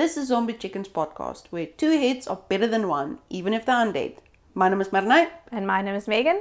[0.00, 3.74] This is Zombie Chickens podcast, where two heads are better than one, even if they're
[3.74, 4.14] undead.
[4.54, 5.28] My name is Marnay.
[5.52, 6.40] And my name is Megan.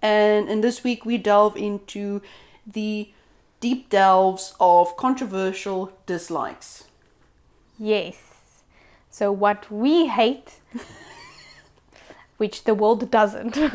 [0.00, 2.22] And in this week, we delve into
[2.64, 3.10] the
[3.58, 6.84] deep delves of controversial dislikes.
[7.80, 8.14] Yes.
[9.10, 10.60] So, what we hate,
[12.38, 13.58] which the world doesn't.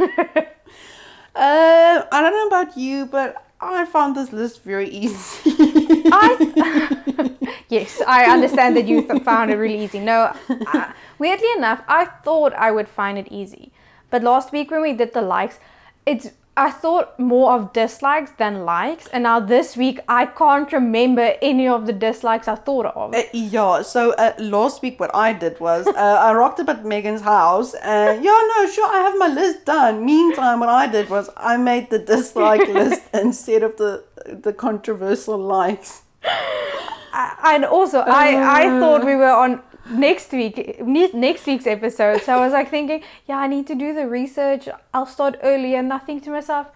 [1.36, 5.16] Uh, I don't know about you, but I found this list very easy.
[6.12, 7.32] I,
[7.70, 10.00] yes, I understand that you th- found it really easy.
[10.00, 13.72] No, uh, weirdly enough, I thought I would find it easy.
[14.12, 15.58] But last week when we did the likes,
[16.06, 21.34] it's I thought more of dislikes than likes, and now this week I can't remember
[21.42, 23.16] any of the dislikes I thought of.
[23.16, 26.86] Uh, yeah, so uh, last week what I did was uh, I rocked up at
[26.86, 30.06] Megan's house and yeah, no, sure, I have my list done.
[30.06, 35.38] Meantime, what I did was I made the dislike list instead of the the controversial
[35.40, 36.04] likes.
[36.24, 42.34] I- and also, I I thought we were on next week next week's episode, so
[42.34, 44.70] I was like thinking, yeah, I need to do the research.
[44.94, 46.68] I'll start early, and nothing to myself.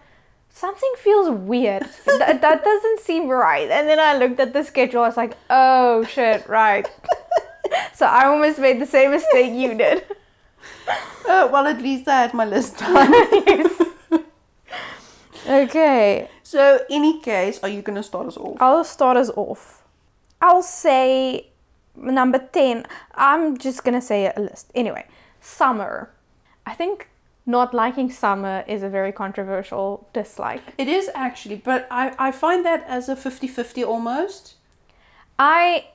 [0.50, 1.82] Something feels weird.
[2.06, 3.70] that, that doesn't seem right.
[3.70, 5.02] And then I looked at the schedule.
[5.02, 6.90] I was like, oh shit, right.
[7.94, 10.04] so I almost made the same mistake you did.
[11.28, 13.12] Uh, well, at least I had my list done.
[15.46, 18.56] Okay, so, in any case, are you gonna start us off?
[18.58, 19.82] I'll start us off.
[20.40, 21.48] I'll say
[22.02, 22.86] number 10.
[23.14, 24.70] I'm just gonna say a list.
[24.74, 25.06] Anyway,
[25.40, 26.10] summer.
[26.66, 27.08] I think
[27.46, 30.62] not liking summer is a very controversial dislike.
[30.76, 34.54] It is actually, but I, I find that as a 50 50 almost.
[35.38, 35.86] I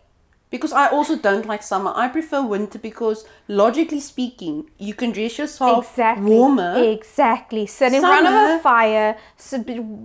[0.54, 1.92] Because I also don't like summer.
[1.96, 4.56] I prefer winter because, logically speaking,
[4.88, 7.66] you can dress yourself exactly warmer, Exactly.
[7.66, 9.18] Sit in front of a fire,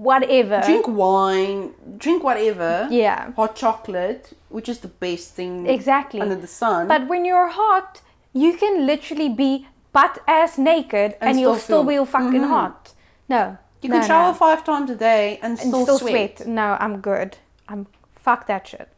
[0.09, 0.63] whatever.
[0.65, 2.89] drink wine, drink whatever.
[2.91, 3.33] Yeah.
[3.33, 6.21] Hot chocolate, which is the best thing Exactly.
[6.23, 6.89] under the sun.
[6.89, 8.01] But when you're hot,
[8.33, 12.49] you can literally be butt ass naked and, And you'll still still be fucking Mhm.
[12.49, 12.93] hot.
[13.29, 13.59] No.
[13.83, 14.35] you no, can shower no.
[14.47, 16.39] five times a day and and still, still sweat.
[16.39, 16.49] sweat.
[16.49, 17.37] No, I'm good.
[17.69, 17.87] I'm
[18.17, 18.89] fuck that shit.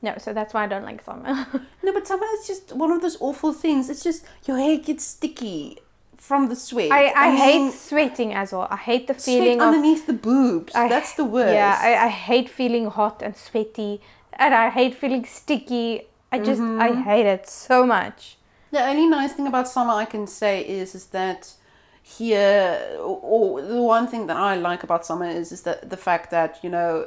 [0.00, 1.46] No, so that's why I don't like summer.
[1.82, 3.88] No, but summer is just one of those awful things.
[3.90, 5.78] It's just your hair gets sticky
[6.16, 6.92] from the sweat.
[6.92, 8.68] I, I And hate then sweet as well.
[8.70, 10.74] I hate the feeling of underneath the boobs.
[10.74, 11.54] I- That's the worst.
[11.54, 14.00] Yeah, I, I hate feeling hot and sweaty,
[14.34, 16.02] and I hate feeling sticky.
[16.30, 17.02] I just I Mm-hmm.
[17.02, 18.36] hate it so much.
[18.70, 21.54] The only nice thing about summer I can say is is that
[22.02, 25.96] here, or, or the one thing that I like about summer is is that the
[25.96, 27.06] fact that you know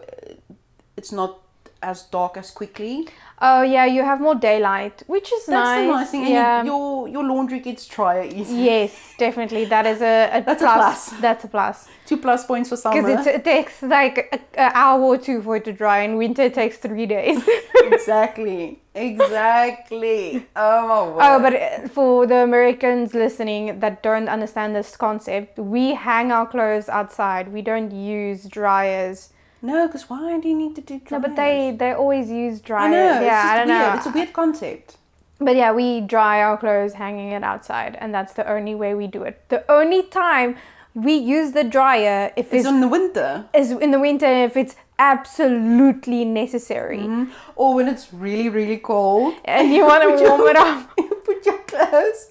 [0.98, 1.40] it's not
[1.82, 3.08] as dark as quickly.
[3.44, 5.48] Oh yeah, you have more daylight, which is nice.
[5.48, 5.86] That's nice.
[5.88, 6.22] the nice thing.
[6.24, 6.64] And Yeah.
[6.64, 8.56] your your laundry gets drier easy.
[8.56, 9.66] Yes, definitely.
[9.66, 11.10] That is a, a That's a plus.
[11.10, 11.22] plus.
[11.22, 11.88] That's a plus.
[12.06, 13.02] Two plus points for summer.
[13.02, 14.18] Because it, it takes like
[14.56, 16.02] an hour or two for it to dry.
[16.02, 17.42] In winter, it takes three days.
[17.76, 18.80] exactly.
[18.94, 20.46] Exactly.
[20.56, 21.18] Oh my word.
[21.22, 26.46] oh, but uh, for the Americans listening that don't understand this concept, we hang our
[26.48, 27.52] clothes outside.
[27.52, 29.30] We don't use dryers.
[29.62, 32.68] No, because why do you need to do No, but they they always use I
[32.70, 32.92] dryers.
[32.92, 33.14] know.
[33.18, 33.82] it's yeah, I don't weird.
[33.82, 33.94] know.
[33.98, 34.98] It's a weird concept.
[35.40, 39.08] But yeah, we dry our clothes hanging it outside, and that's the only way we
[39.08, 39.42] do it.
[39.50, 40.56] The only time
[40.94, 43.46] we use the dryer if It's it's, in the winter.
[43.54, 47.32] is in the winter if it's absolutely necessary, Mm-hmm.
[47.56, 49.34] Or when it's really, really cold.
[49.46, 50.92] and you want to your- warm it up.
[50.98, 52.30] you put your clothes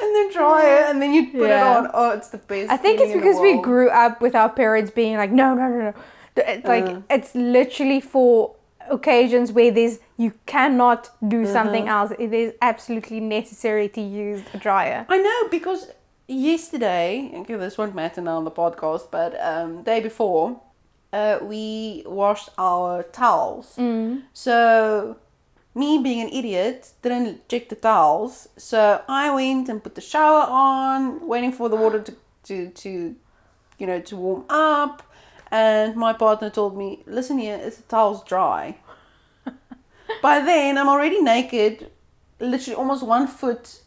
[0.00, 1.72] and then dry it and then you put Yeah.
[1.72, 1.90] it on.
[1.92, 2.70] Oh, it's the best.
[2.70, 5.78] I think it's because we grew up with our parents being like, no, no, no,
[5.90, 5.94] no.
[6.64, 7.00] Like Uh.
[7.10, 8.54] it's literally for
[8.90, 11.52] occasions where there's you cannot do Uh-huh.
[11.52, 12.12] something else.
[12.18, 15.04] It is absolutely necessary to use a dryer.
[15.08, 15.90] I know because
[16.28, 20.60] yesterday, okay, this won't matter now on the podcast, but um, day before,
[21.12, 23.74] uh, we washed our towels.
[23.76, 24.22] Mm.
[24.32, 25.16] So
[25.74, 28.48] me being an idiot didn't check the towels.
[28.56, 32.12] So I went and put the shower on, waiting for the water to
[32.48, 32.90] to, to
[33.80, 35.02] you know to warm up.
[35.50, 38.76] And my partner told me, "Listen here, is the towels dry?"
[40.22, 41.90] By then, I'm already naked,
[42.40, 43.80] literally almost one foot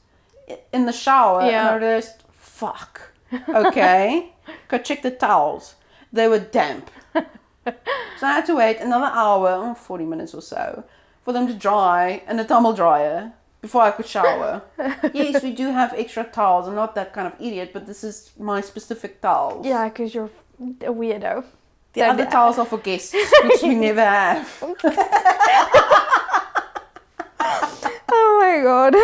[0.74, 1.68] in the shower, Yeah.
[1.68, 3.12] and I realized, "Fuck."
[3.50, 4.34] Okay,
[4.68, 5.76] go check the towels.
[6.14, 6.90] They were damp.
[8.20, 10.84] So I had to wait another hour, or 40 minutes or so,
[11.24, 13.32] for them to dry in the tumble dryer
[13.62, 14.64] before I could shower.
[15.14, 16.68] yes, we do have extra towels.
[16.68, 19.66] I'm not that kind of idiot, but this is my specific towels.
[19.66, 21.44] Yeah, because you're a weirdo.
[21.94, 24.64] The other towels are for guests, which we never have.
[28.12, 28.96] Oh my god.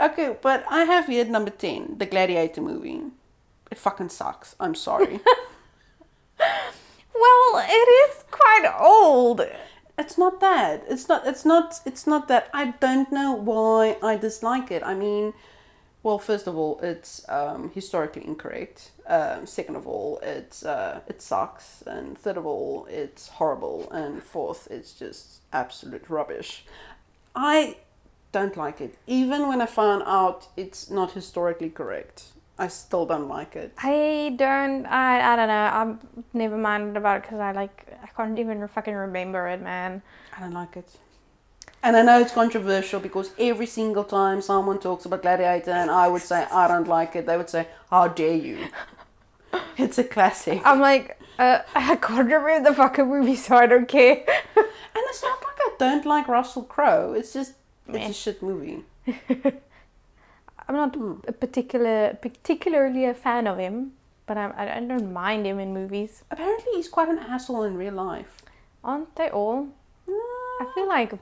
[0.00, 3.00] Okay, but I have here number 10, the Gladiator movie.
[3.70, 4.54] It fucking sucks.
[4.60, 5.20] I'm sorry.
[7.14, 9.40] Well, it is quite old.
[9.96, 10.84] it's not that.
[10.88, 14.82] It's not it's not it's not that I don't know why I dislike it.
[14.82, 15.32] I mean,
[16.04, 18.90] well, first of all, it's um, historically incorrect.
[19.06, 24.22] Um, second of all, it's uh, it sucks, and third of all, it's horrible, and
[24.22, 26.66] fourth, it's just absolute rubbish.
[27.34, 27.78] I
[28.32, 28.98] don't like it.
[29.06, 32.24] Even when I found out it's not historically correct,
[32.58, 33.72] I still don't like it.
[33.78, 34.84] I don't.
[34.84, 35.32] I.
[35.32, 35.70] I don't know.
[35.72, 36.00] I'm
[36.34, 37.86] never minded about it because I like.
[38.02, 40.02] I can't even fucking remember it, man.
[40.36, 40.88] I don't like it.
[41.84, 46.08] And I know it's controversial because every single time someone talks about Gladiator and I
[46.08, 48.58] would say I don't like it, they would say, How dare you?
[49.76, 50.62] It's a classic.
[50.64, 54.16] I'm like, uh, I can't remember the fucking movie, so I don't care.
[54.96, 57.12] And it's not like I don't like Russell Crowe.
[57.12, 57.54] It's just
[57.88, 58.08] it's Meh.
[58.08, 58.84] a shit movie.
[60.66, 60.96] I'm not
[61.28, 63.92] a particular particularly a fan of him,
[64.26, 66.22] but I'm, I I don't mind him in movies.
[66.30, 68.42] Apparently he's quite an asshole in real life.
[68.82, 69.68] Aren't they all?
[70.08, 71.18] I feel like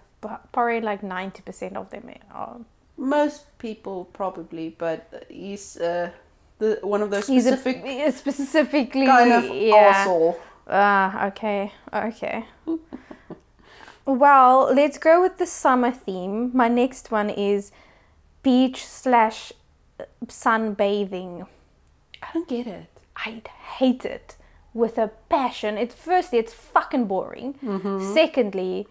[0.52, 2.60] probably like ninety percent of them are.
[2.96, 6.10] Most people probably, but he's uh,
[6.58, 9.74] the one of those He's a, specific is specifically kind of yeah.
[9.74, 10.40] asshole.
[10.68, 12.46] Ah, okay, okay.
[14.06, 16.50] well, let's go with the summer theme.
[16.54, 17.72] My next one is
[18.42, 19.52] beach slash
[20.26, 21.46] sunbathing.
[22.22, 22.86] I don't get it.
[23.16, 23.42] I
[23.78, 24.36] hate it
[24.72, 25.76] with a passion.
[25.76, 27.54] It's firstly, it's fucking boring.
[28.14, 28.86] Secondly,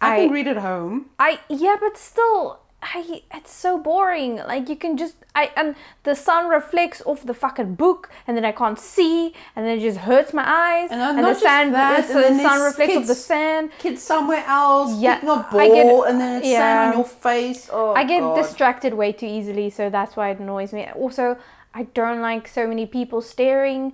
[0.00, 1.06] I, I, can read at home.
[1.18, 4.36] I yeah, but still, I it's so boring.
[4.36, 8.44] Like you can just I and the sun reflects off the fucking book, and then
[8.44, 10.90] I can't see, and then it just hurts my eyes.
[10.90, 13.70] And not the just sand, that, the and then sun reflects off the kids- sand.
[13.78, 16.52] Kids somewhere else, Yeah, a I get- ball, and then it's sand
[16.84, 16.88] yeah.
[16.90, 17.68] on your face.
[17.72, 18.36] Oh, I get God.
[18.36, 20.86] distracted way too easily, so that's why it annoys me.
[20.94, 21.36] Also,
[21.74, 23.92] I don't like so many people staring,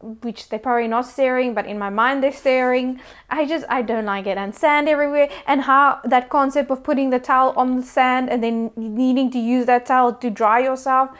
[0.00, 3.00] which they're probably not staring, but in my mind they're staring.
[3.28, 7.10] I just I don't like it, and sand everywhere, and how that concept of putting
[7.10, 11.10] the towel on the sand and then needing to use that towel to dry yourself.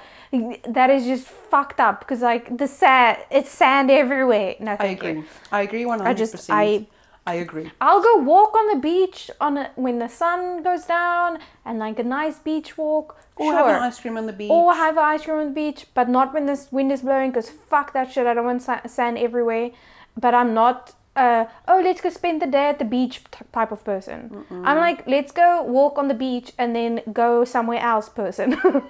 [0.67, 4.55] That is just fucked up because like the sand, it's sand everywhere.
[4.61, 5.13] No, I agree.
[5.13, 5.25] you.
[5.53, 6.59] I agree one I hundred percent.
[6.59, 6.87] I
[7.27, 7.71] I agree.
[7.81, 11.99] I'll go walk on the beach on a, when the sun goes down and like
[11.99, 13.17] a nice beach walk.
[13.41, 13.55] Or sure.
[13.55, 14.51] have an ice cream on the beach.
[14.51, 17.49] Or have ice cream on the beach, but not when the wind is blowing, because
[17.51, 18.27] fuck that shit.
[18.27, 19.71] I don't want sa- sand everywhere.
[20.17, 23.73] But I'm not, uh, oh, let's go spend the day at the beach t- type
[23.73, 24.45] of person.
[24.51, 28.61] I'm like, let's go walk on the beach and then go somewhere else person.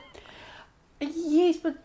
[1.00, 1.76] Yes, but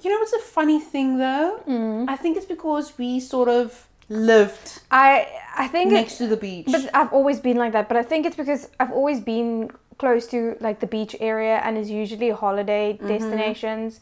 [0.00, 1.60] you know what's a funny thing though?
[1.68, 2.08] Mm.
[2.08, 6.36] I think it's because we sort of lived I I think next it, to the
[6.38, 6.66] beach.
[6.70, 7.86] but I've always been like that.
[7.88, 11.78] But I think it's because I've always been close to like the beach area and
[11.78, 13.08] it's usually holiday mm-hmm.
[13.08, 14.00] destinations.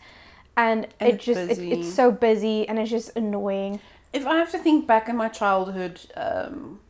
[0.57, 3.81] And, And it it's just it, it's so busy and it's just annoying.
[4.13, 6.81] if I have to think back in my childhood, um,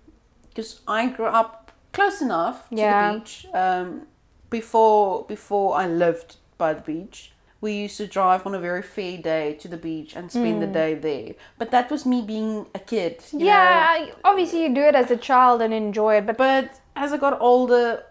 [0.49, 3.13] because I grew up close enough to Yeah.
[3.13, 3.47] the beach.
[3.53, 4.07] Um,
[4.49, 9.19] before before I lived by the beach, we used to drive on a very fair
[9.19, 10.73] day to the beach and spend the mm.
[10.73, 11.35] day there.
[11.59, 13.23] But that was me being a kid.
[13.33, 13.45] you know.
[13.45, 17.13] yeah, I- obviously you do it as a child and enjoy it, but But as
[17.13, 18.03] I got older,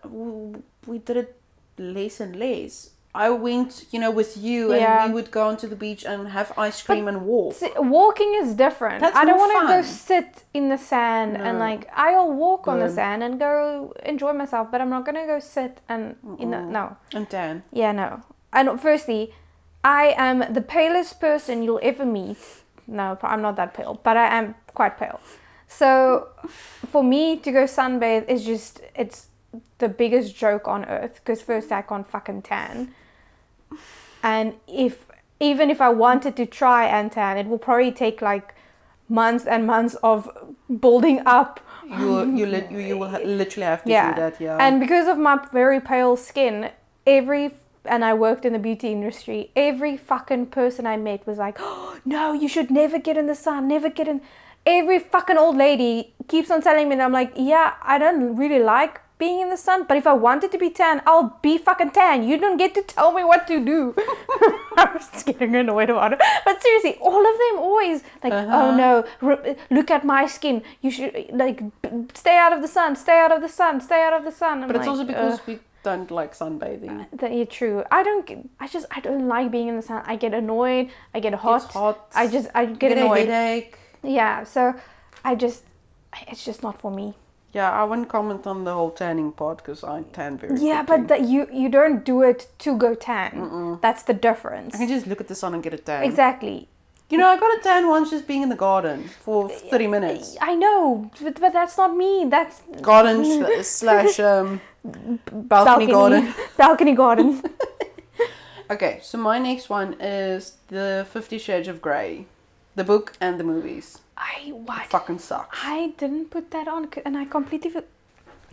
[0.90, 1.36] we did it
[1.78, 2.92] less and less.
[3.16, 5.08] I went, you know, with you, and Yeah.
[5.08, 7.54] we would go onto the beach and have ice cream and walk.
[7.56, 9.00] See, walking is different.
[9.02, 12.78] That's I don't want to go sit in the sand and like I'll walk on
[12.80, 16.02] the sand and go enjoy myself, but I'm not gonna go sit and
[16.38, 16.98] in the, no.
[17.16, 18.22] And Dan, Yeah, no.
[18.54, 19.34] And firstly,
[19.84, 22.38] I am the palest person you'll ever meet.
[22.86, 25.20] No, I'm not that pale, but I am quite pale.
[25.68, 26.28] So
[26.92, 29.29] for me to go sunbathe is just it's
[29.80, 32.94] the biggest joke on earth because first I can't fucking tan.
[34.22, 35.06] And if
[35.40, 38.54] even if I wanted to try and tan, it will probably take like
[39.08, 40.30] months and months of
[40.80, 41.60] building up
[41.98, 44.14] you you lit, you, you will ha- literally have to yeah.
[44.14, 44.42] do that.
[44.42, 44.58] Yeah.
[44.60, 46.72] And because of my very pale skin,
[47.06, 47.52] every
[47.86, 51.98] and I worked in the beauty industry, every fucking person I met was like, oh,
[52.06, 54.22] "No, you should never get in the sun, never get in."
[54.66, 58.60] Every fucking old lady keeps on telling me, and I'm like, "Yeah, I don't really
[58.60, 61.92] like being in the sun, but if I wanted to be tan, I'll be fucking
[61.92, 62.24] tan.
[62.28, 63.94] You don't get to tell me what to do."
[64.78, 66.20] I was just getting annoyed about it.
[66.46, 68.60] But seriously, all of them always like, Uh-huh.
[68.60, 70.62] "Oh no, r- look at my skin.
[70.82, 74.02] You should like b- stay out of the sun, stay out of the sun, stay
[74.02, 77.06] out of the sun." I'm but it's like, also because "Ugh." we don't like sunbathing.
[77.20, 77.84] That yeah, true.
[77.92, 78.50] I don't.
[78.60, 78.86] I just.
[78.92, 80.04] I don't like being in the sun.
[80.06, 80.90] I get annoyed.
[81.14, 81.64] I get hot.
[81.66, 82.08] It's hot.
[82.16, 82.48] I just.
[82.56, 83.28] I get get a annoyed.
[83.28, 83.78] headache.
[84.04, 84.44] Yeah.
[84.44, 84.76] So,
[85.26, 85.64] I just.
[86.28, 87.14] It's just not for me.
[87.54, 90.60] Yeah, I wouldn't comment on the whole tanning part because I tan very.
[90.60, 90.98] Yeah, quickly.
[90.98, 93.32] but that you you don't do it to go tan.
[93.32, 93.82] Mm-mm.
[93.82, 94.76] That's the difference.
[94.76, 96.04] I can just look at the sun and get a tan.
[96.04, 96.68] Exactly.
[97.10, 100.38] You know, I got a tan once just being in the garden for thirty minutes.
[100.40, 102.28] I know, but, but that's not me.
[102.30, 106.34] That's Garden sh- slash um, balcony, garden.
[106.58, 107.42] balcony garden.
[108.72, 112.28] Okay, so my next one is the Fifty Shades of Grey,
[112.76, 113.98] the book and the movies.
[114.20, 114.86] I what?
[114.88, 115.58] Fucking sucks.
[115.64, 117.72] I didn't put that on, and I completely,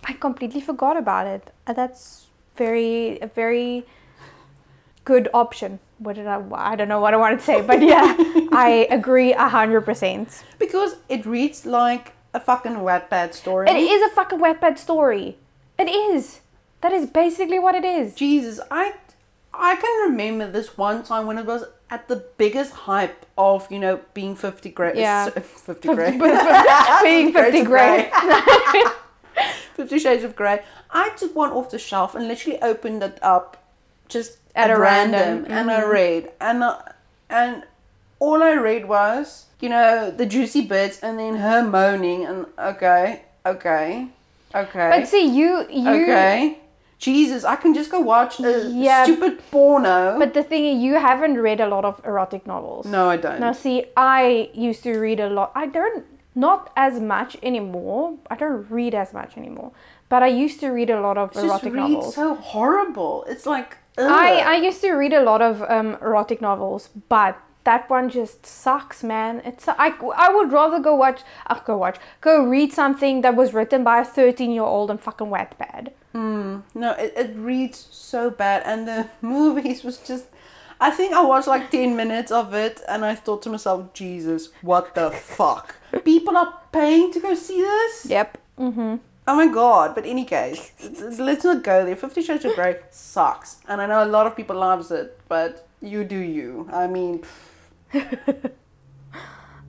[0.04, 1.52] I completely forgot about it.
[1.66, 3.84] Uh, That's very a very
[5.04, 5.80] good option.
[5.98, 6.42] What did I?
[6.52, 8.14] I don't know what I wanted to say, but yeah,
[8.52, 10.44] I agree a hundred percent.
[10.58, 13.68] Because it reads like a fucking Wattpad story.
[13.68, 15.38] It is a fucking wetbed story.
[15.78, 16.40] It is.
[16.82, 18.14] That is basically what it is.
[18.14, 18.94] Jesus, I
[19.58, 23.78] I can remember this one time when it was at the biggest hype of you
[23.78, 24.92] know being fifty grey.
[24.96, 25.30] Yeah.
[25.30, 26.10] fifty grey.
[27.02, 28.10] Being fifty grey.
[29.74, 30.62] Fifty Shades of Grey.
[30.90, 33.62] I took one off the shelf and literally opened it up,
[34.08, 35.52] just At at, a random, random, Mm-hmm.
[35.52, 36.78] and I read, and uh,
[37.28, 37.64] and
[38.18, 43.22] all I read was you know the juicy bits, and then her moaning, and okay,
[43.44, 44.08] okay,
[44.54, 45.90] okay, But see, you you.
[45.90, 46.58] okay.
[46.98, 49.04] Jesus, I can just go watch a Yeah.
[49.04, 50.18] stupid porno.
[50.18, 52.86] But the thing is, you haven't read a lot of erotic novels.
[52.86, 53.40] no, I don't.
[53.40, 55.52] Now, see, I used to read a lot.
[55.54, 58.14] I don't, not as much anymore.
[58.30, 59.72] I don't read as much anymore.
[60.08, 62.14] But I used to read a lot of It just erotic reads novels.
[62.14, 63.24] so horrible.
[63.28, 64.10] It's like ugh.
[64.10, 68.46] I, I used to read a lot of um, erotic novels, but that one just
[68.46, 69.42] sucks, man.
[69.44, 73.52] It's I, I would rather go watch, uh, go watch, go read something that was
[73.52, 75.88] written by a 13 year old on fucking wet Wattpad.
[76.74, 80.26] No, it, it reads so bad, and the movies was just.
[80.78, 84.50] I think I watched like 10 minutes of it, and I thought to myself, Jesus,
[84.60, 85.74] what the fuck?
[86.04, 88.06] People are paying to go see this?
[88.10, 88.38] Yep.
[88.58, 88.96] Mm-hmm.
[89.28, 90.70] Oh my god, but any case,
[91.18, 91.96] let's not go there.
[91.96, 95.66] Fifty Shades of Grey sucks, and I know a lot of people loves it, but
[95.80, 96.68] you do you.
[96.72, 97.24] I mean,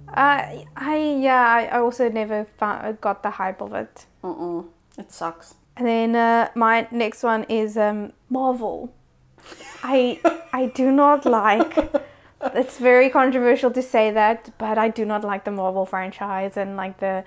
[0.09, 4.05] I, I, yeah, I I also never found, got the hype of it.
[4.23, 4.65] mm-mm,
[4.97, 5.55] it sucks.
[5.77, 8.91] And then uh, my next one is um, Marvel.
[9.83, 10.19] I
[10.53, 11.77] I do not like.
[12.53, 16.75] It's very controversial to say that, but I do not like the Marvel franchise and
[16.77, 17.23] like the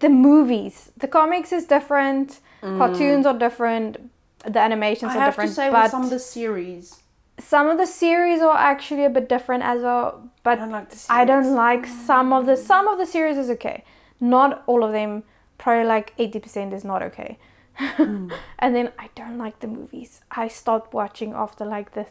[0.00, 0.92] the movies.
[0.96, 2.40] The comics is different.
[2.60, 3.96] Cartoons are different.
[4.44, 5.50] The animations I are have different.
[5.50, 7.00] to say, but some of the series,
[7.38, 10.30] some of the series are actually a bit different as well.
[10.42, 10.92] but I don't like.
[11.08, 13.84] I don't like some of the some of the series is okay.
[14.20, 15.22] Not all of them.
[15.60, 17.36] Probably like eighty percent is not okay.
[17.98, 18.30] and
[18.76, 20.22] then I don't like the movies.
[20.30, 22.06] I stopped watching after like the.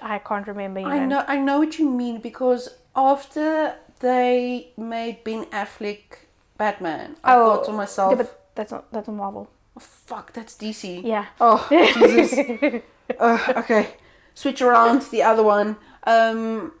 [0.00, 0.92] I can't remember even.
[0.92, 7.32] I know, I know what you mean because after they made Ben Affleck Batman, I
[7.34, 9.48] thought to myself, Oh, yeah, but that's not that's a Marvel.
[9.76, 11.26] oh, "Fuck, that's DC." Yeah.
[11.40, 12.82] Oh Jesus.
[13.18, 13.96] uh, okay,
[14.34, 15.76] switch around to the other one.
[16.04, 16.72] Um,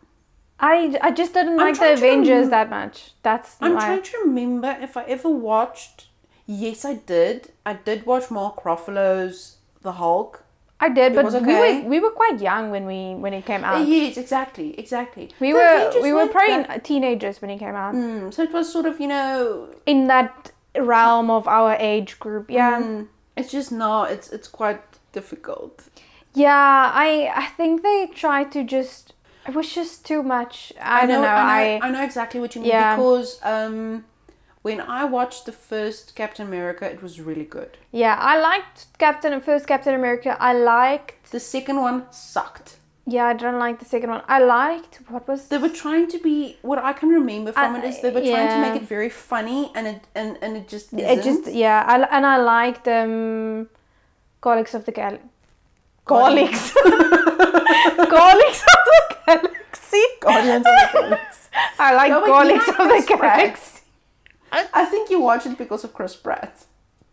[0.60, 3.12] I, I just didn't I'm like the Avengers rem- that much.
[3.22, 6.06] That's I'm my trying to remember if I ever watched.
[6.46, 7.52] Yes, I did.
[7.64, 10.42] I did watch Mark Ruffalo's The Hulk.
[10.80, 13.44] I did, It but was we were we were quite young when we when it
[13.44, 13.86] came out.
[13.86, 15.30] yes, exactly, exactly.
[15.40, 17.94] We The were Avengers we were probably that- teenagers when it came out.
[17.94, 22.50] Mm, so it was sort of you know In that realm of our age group,
[22.50, 22.80] yeah.
[22.80, 24.80] Mm, it's just now it's it's quite
[25.12, 25.84] difficult.
[26.34, 29.14] Yeah, I I think they try to just
[29.48, 30.72] it was just too much.
[30.80, 31.28] I, don't know.
[31.28, 32.94] I I, know, I know exactly what you mean Yeah.
[32.96, 34.04] because um,
[34.62, 37.70] when I watched the first Captain America, it was really good.
[38.02, 40.30] yeah, I liked Captain first Captain America.
[40.50, 42.68] I liked The second one sucked.
[43.14, 44.22] yeah, I don't like the second one.
[44.36, 46.36] I liked what was They were trying to be
[46.70, 49.08] what I can remember from I- it is they were trying to make it very
[49.30, 51.08] funny and it and, and it just isn't.
[51.14, 53.68] it just yeah, I, and I liked um
[54.44, 55.16] Garlics of the Gal
[56.10, 56.72] Guardians.
[56.72, 58.08] Garlics.
[58.16, 58.77] Garlics of the
[59.28, 60.04] Galaxy.
[60.20, 61.48] Guardians of the Galaxy.
[61.78, 63.80] I like No, like of Chris the Galaxy.
[64.52, 66.64] I think you watched it because of Chris Pratt.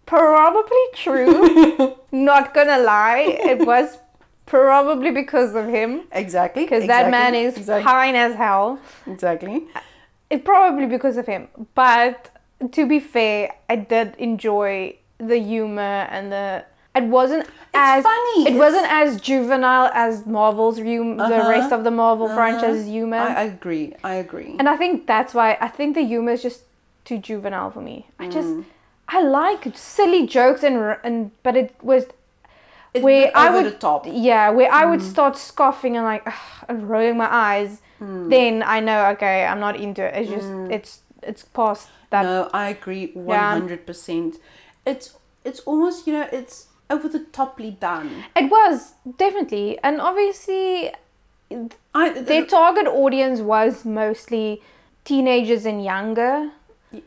[0.05, 1.95] Probably true.
[2.11, 3.97] Not gonna lie, it was
[4.45, 6.03] probably because of him.
[6.11, 6.63] Exactly.
[6.63, 8.79] Because that man is exactly, fine as hell.
[9.07, 9.65] exactly.
[10.29, 11.47] It probably because of him.
[11.73, 12.29] But
[12.71, 16.65] to be fair, I did enjoy the humor and the.
[16.95, 21.91] It wasn't as funny, It wasn't as juvenile as Marvel's the Uh-huh, rest of the
[21.91, 22.35] Marvel uh-huh.
[22.35, 23.17] franchise humor.
[23.17, 23.93] I, I agree.
[24.03, 24.55] I agree.
[24.59, 26.61] and I think that's why I think the humor is just
[27.03, 28.07] too juvenile for me.
[28.19, 28.63] I just Mm.
[29.07, 32.03] I like silly jokes and and but it was
[32.93, 34.05] It's where I would the top.
[34.07, 34.89] yeah where I Mm.
[34.91, 37.81] would start scoffing and like ugh, and rolling my eyes.
[38.01, 38.29] Mm.
[38.29, 40.13] Then I know okay I'm not into it.
[40.19, 40.91] It's just it's
[41.29, 42.23] it's past that.
[42.23, 44.31] No, I agree one hundred percent.
[44.85, 45.07] It's
[45.43, 48.25] it's almost you know it's over the toply done.
[48.35, 50.91] It was definitely, and obviously,
[51.93, 54.61] I their target audience was mostly
[55.03, 56.51] teenagers and younger.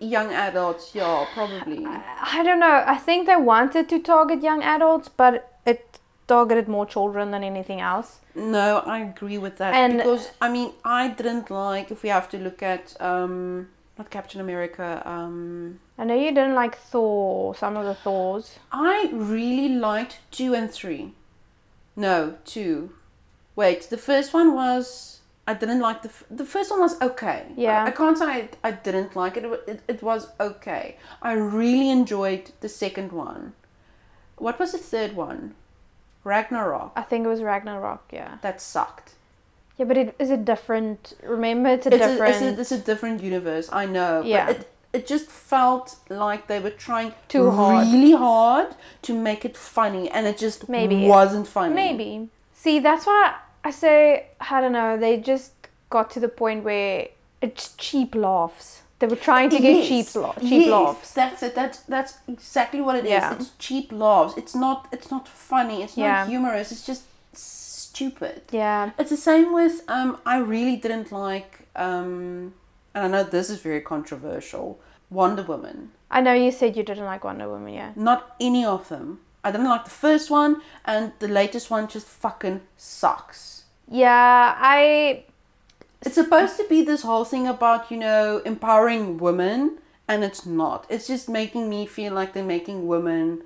[0.00, 1.84] young adults, yeah, probably.
[1.86, 2.84] I don't know.
[2.86, 7.80] I think they wanted to target young adults, but it targeted more children than anything
[7.80, 8.20] else.
[8.34, 12.28] No, I agree with that And- because I mean I didn't like if we have
[12.30, 17.76] to look at um not Captain America um I know you didn't like Thor, some
[17.76, 18.58] of the Thors.
[18.70, 21.12] I really liked two and three.
[21.96, 22.92] No, two.
[23.56, 27.46] Wait, the first one was I didn't like the f- the first one was okay.
[27.56, 27.82] Yeah.
[27.84, 29.44] I, I can't say I, I didn't like it.
[29.44, 29.80] It, it.
[29.88, 30.96] it was okay.
[31.20, 33.54] I really enjoyed the second one.
[34.36, 35.54] What was the third one?
[36.22, 36.92] Ragnarok.
[36.94, 38.38] I think it was Ragnarok, yeah.
[38.42, 39.14] That sucked.
[39.78, 41.14] Yeah, but it is a different.
[41.24, 42.20] Remember, it's a It's different.
[42.42, 43.68] a, it's, a, it's a different universe.
[43.72, 44.22] I know.
[44.24, 44.46] Yeah.
[44.46, 45.86] But it, it just felt
[46.26, 47.86] like they were trying Too hard.
[47.94, 48.68] really hard
[49.06, 51.06] to make it funny, and it just Maybe.
[51.16, 51.74] wasn't funny.
[51.84, 52.10] Maybe.
[52.64, 53.22] See, that's why
[53.68, 53.96] I say
[54.52, 54.96] I don't know.
[55.04, 55.52] They just
[55.90, 57.08] got to the point where
[57.46, 58.66] it's cheap laughs.
[59.00, 59.88] They were trying to get Yes.
[59.90, 61.08] cheap, la- cheap yes, laughs.
[61.20, 61.54] That's it.
[61.60, 63.10] That's that's exactly what it is.
[63.10, 63.34] Yeah.
[63.34, 64.32] It's cheap laughs.
[64.40, 64.78] It's not.
[64.96, 65.76] It's not funny.
[65.84, 66.16] It's Yeah.
[66.18, 66.72] not humorous.
[66.72, 68.42] It's just stupid.
[68.50, 68.90] Yeah.
[69.00, 70.08] It's the same with um.
[70.34, 72.54] I really didn't like um,
[72.94, 74.66] and I know this is very controversial.
[75.10, 75.92] Wonder Woman.
[76.10, 77.92] I know you said you didn't like Wonder Woman, yeah.
[77.96, 79.20] Not any of them.
[79.44, 83.64] I didn't like the first one, and the latest one just fucking sucks.
[83.90, 85.24] Yeah, I
[86.02, 90.86] It's supposed to be this whole thing about, you know, empowering women, and it's not.
[90.88, 93.42] It's just making me feel like they're making women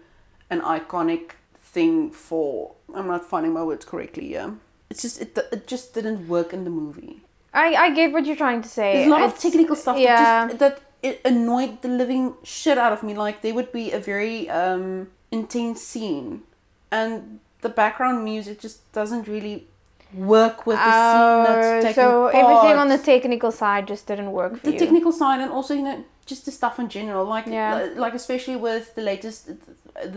[0.51, 2.75] an iconic thing for.
[2.95, 4.51] I'm not finding my words correctly yeah.
[4.91, 7.23] It's just, it, it just didn't work in the movie.
[7.55, 8.95] I, I get what you're trying to say.
[8.95, 10.47] There's a lot of technical stuff yeah.
[10.47, 13.15] that just, that it annoyed the living shit out of me.
[13.15, 16.43] Like, there would be a very um, intense scene,
[16.91, 19.67] and the background music just doesn't really
[20.15, 24.31] work with the scene that's Oh, taking so everything on the technical side just didn't
[24.33, 24.79] work for the you.
[24.79, 27.89] technical side and also you know just the stuff in general like Yeah.
[27.97, 29.51] like especially with the latest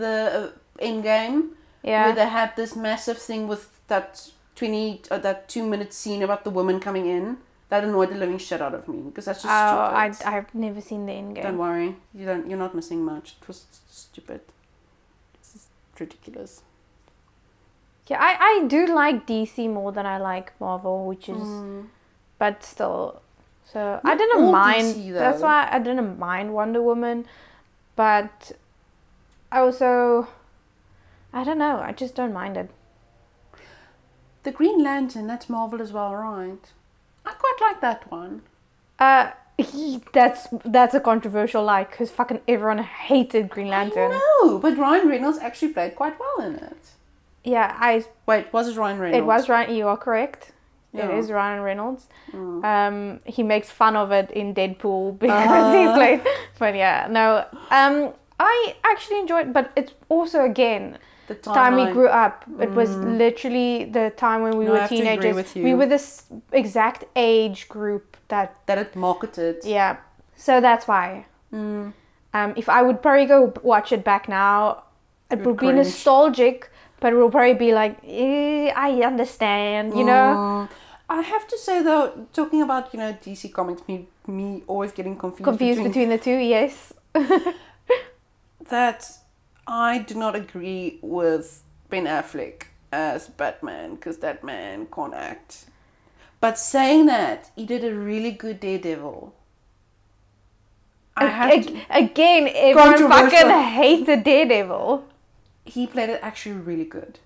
[0.02, 2.04] the uh, Endgame yeah.
[2.04, 6.44] where they had this massive thing with that 20 uh, that 2 minute scene about
[6.44, 9.48] the woman coming in that annoyed the living shit out of me because that's Oh,
[9.48, 11.42] just stupid I, I've never seen the Endgame.
[11.42, 14.40] don't worry you don't you're not missing much it was stupid
[15.34, 16.62] it's ridiculous
[18.08, 21.86] Yeah, I, I do like DC more than I like Marvel, which is, mm.
[22.38, 23.20] but still.
[23.72, 24.94] So I didn't mind.
[24.94, 27.26] DC that's why I didn't mind Wonder Woman,
[27.96, 28.52] but
[29.50, 30.28] I also,
[31.32, 31.80] I don't know.
[31.88, 32.70] I just don't mind it.
[34.44, 36.72] the green lantern that's marvel as well right
[37.26, 38.42] i quite like that one
[38.98, 39.30] Uh,
[40.12, 44.10] that's that's a controversial like because fucking everyone hated Green Lantern.
[44.12, 46.82] no but ryan reynolds actually played quite well in it
[47.44, 49.18] Yeah, I Wait, was it Ryan Reynolds?
[49.22, 49.68] It was Ryan.
[49.78, 50.50] You are correct.
[50.92, 51.18] It Yeah.
[51.18, 52.08] is Ryan Reynolds.
[52.32, 52.64] Mm.
[52.72, 52.96] Um,
[53.34, 55.94] he makes fun of it in Deadpool because he Uh.
[55.98, 56.20] played.
[56.58, 57.26] But yeah, no.
[57.70, 57.96] Um,
[58.40, 62.44] I actually enjoyed, but it's also again the time we grew up.
[62.60, 65.54] It was literally the time when we No, were have to agree teenagers.
[65.54, 69.56] We were this exact age group that that it marketed.
[69.64, 69.96] yeah.
[70.36, 71.26] So that's why.
[71.52, 71.92] Mm.
[72.34, 74.84] Um, if I would probably go watch it back now,
[75.30, 80.68] it You'd be nostalgic, but it will probably be like, eh, I understand, you know.
[80.68, 80.68] Mm.
[81.08, 85.16] I have to say though, talking about you know DC Comics, me me always getting
[85.16, 86.92] confused, confused between, the two yes
[88.68, 89.18] that
[89.66, 95.66] I do not agree with Ben Affleck as Batman because that man can't act.
[96.40, 99.34] But saying that, he did a really good Daredevil.
[101.16, 105.04] I have again everyone fucking hated daredevil
[105.64, 107.18] he played it actually really good.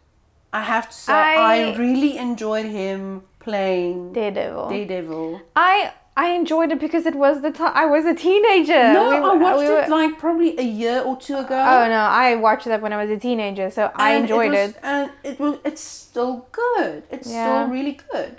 [0.52, 5.40] I have to say, I, I- really enjoyed him playing daredevil Daredevil.
[5.56, 9.16] i i enjoyed it because it was the time i was a teenager No, We
[9.16, 11.54] I watched we were- it like probably a year or two ago.
[11.56, 14.70] oh no i watched that when i was a teenager so i and enjoyed was-
[14.70, 15.58] it, and it was.
[15.64, 17.04] It's still good.
[17.10, 17.44] It's Yeah.
[17.44, 18.38] still really good.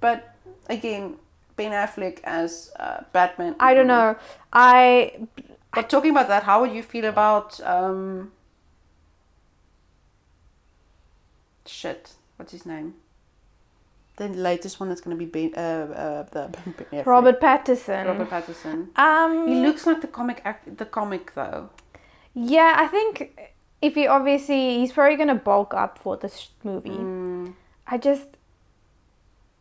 [0.00, 0.34] But
[0.68, 1.16] again,
[1.56, 3.54] Ben Affleck as uh, Batman.
[3.60, 4.16] i don't know
[4.52, 5.12] i
[5.74, 8.32] But talking about that, how would you feel about um?
[11.66, 12.94] Shit, what's his name?
[14.16, 16.48] The latest one that's going to be uh, uh, the
[16.92, 17.06] Affleck.
[17.06, 18.96] robert patterson Robert Pattinson.
[18.98, 21.70] um He looks like the comic act, the comic though.
[22.34, 26.90] Yeah, I think if he obviously he's probably gonna bulk up for this movie.
[26.90, 27.54] Mm.
[27.86, 28.28] I just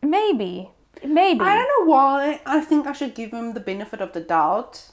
[0.02, 0.70] maybe,
[1.04, 1.40] Maybe.
[1.42, 2.42] I don't know why.
[2.46, 4.92] I think I should give him the benefit of the doubt.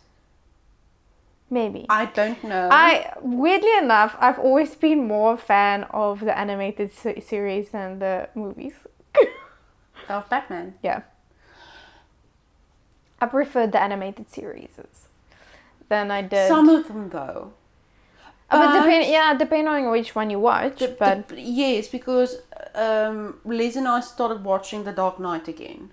[1.51, 1.87] Maybe.
[1.89, 2.69] I don't know.
[2.71, 8.29] I weirdly enough, I've always been more a fan of the animated series than the
[8.35, 8.75] movies.
[10.11, 10.75] Of Batman.
[10.83, 11.03] yeah,
[13.21, 14.69] I preferred the animated series
[15.89, 16.49] than I did.
[16.49, 17.53] Some of them though.
[18.51, 20.79] Uh, but but- depend, yeah, depending on which one you watch.
[20.79, 22.37] The- but the- yes, because
[22.75, 25.91] um, Liz and I started watching The Dark Knight again.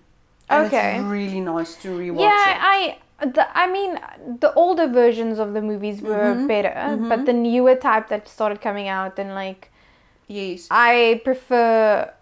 [0.49, 0.95] And Okay.
[0.97, 2.57] It's really nice to rewatch yeah, it.
[2.61, 2.97] I.
[3.25, 3.97] The, I mean,
[4.41, 7.07] the older versions of the movies were Mhm, better, mhm.
[7.09, 9.71] but the newer type that started coming out, and like
[10.27, 10.67] yes.
[10.69, 12.13] I prefer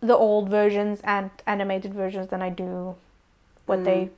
[0.00, 2.94] the old versions and animated versions than I do
[3.66, 3.84] what Mm.
[3.84, 4.10] they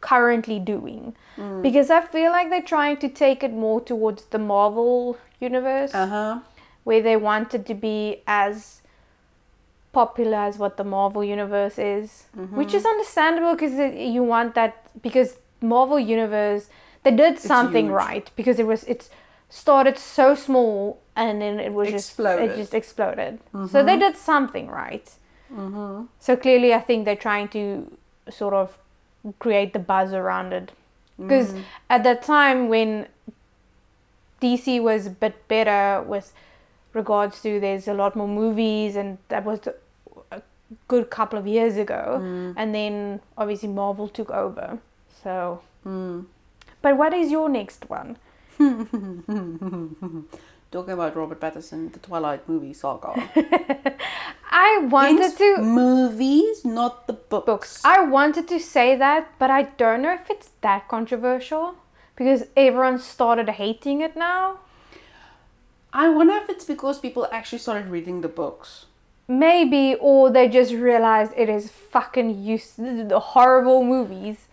[0.00, 1.62] currently doing Mm.
[1.62, 6.06] because I feel like they're trying to take it more towards the Marvel universe Uh
[6.06, 6.38] huh.
[6.84, 8.80] where they wanted to be as
[9.92, 12.76] popular as what the Marvel universe is, which Mm-hmm.
[12.76, 13.74] is understandable because
[14.16, 16.68] you want that because Marvel universe
[17.02, 19.10] they did something right because it was it's
[19.48, 22.48] started so small and then it was Exploded.
[22.48, 23.38] just it just exploded.
[23.70, 25.08] So they did something right.
[25.52, 26.04] Mm-hmm.
[26.18, 27.62] So clearly, I think they're trying to
[28.30, 28.78] sort of
[29.38, 30.72] create the buzz around it.
[31.18, 31.62] Because Mm.
[31.90, 33.06] at that time when
[34.40, 36.32] DC was a bit better with
[36.94, 39.60] regards to there's a lot more movies, and that was
[40.30, 40.40] a
[40.88, 42.02] good couple of years ago.
[42.22, 42.54] Mm.
[42.56, 44.78] And then obviously Marvel took over.
[45.22, 46.24] So, Mm.
[46.82, 48.16] but what is your next one?
[50.70, 53.12] Talking about Robert Pattinson, the Twilight movie saga.
[54.52, 57.46] I wanted Hence to movies, not the books.
[57.46, 57.82] books.
[57.84, 61.74] I wanted to say that, but I don't know if it's that controversial
[62.14, 64.58] because everyone started hating it now.
[65.92, 68.86] I wonder if it's because people actually started reading the books.
[69.26, 74.46] Maybe, or they just realized it is fucking use the horrible movies.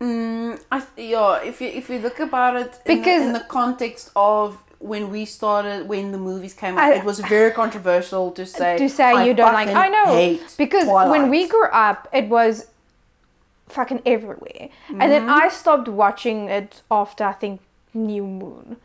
[0.00, 1.42] Mm, I th- yeah.
[1.42, 4.58] If you if you look about it in, Because- the, in the context of
[4.92, 8.72] when we started, when the movies came out, I- it was very controversial to say
[8.84, 9.68] to say "I you don't like.
[9.84, 12.54] I know hate because Twilight." when we grew up, it was
[13.76, 15.10] fucking everywhere, and Mm-hmm.
[15.14, 17.60] then I stopped watching it after I think
[18.12, 18.76] New Moon.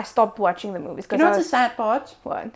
[0.00, 2.06] I stopped watching the movies you know what's the sad part?
[2.24, 2.50] what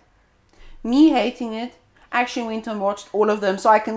[0.82, 1.72] Me hating it.
[2.20, 3.96] Actually went and watched all of them, so I can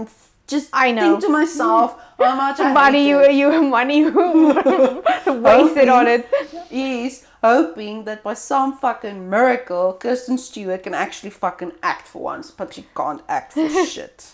[0.54, 1.02] just I know.
[1.04, 1.88] think to myself
[2.20, 3.34] how much I money you it.
[3.40, 4.00] you money
[5.48, 6.22] wasted on it.
[6.70, 12.52] Yes, hoping that by some fucking miracle, Kirsten Stewart can actually fucking act for once,
[12.52, 14.32] but she can't act for shit.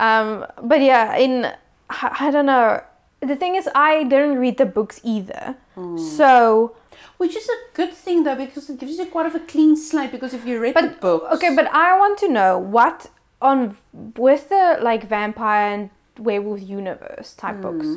[0.00, 1.52] Um, but yeah, in
[1.88, 2.82] I, don't know.
[3.20, 5.98] The thing is, I didn't read the books either, Hmm.
[5.98, 6.74] so
[7.18, 10.10] Which is a good thing though, because it gives you quite of a clean slate.
[10.12, 13.08] Because if you read But the books, okay, but I want to know what
[13.40, 13.76] on
[14.16, 17.86] with the like vampire and werewolf universe type books.
[17.86, 17.96] Hmm.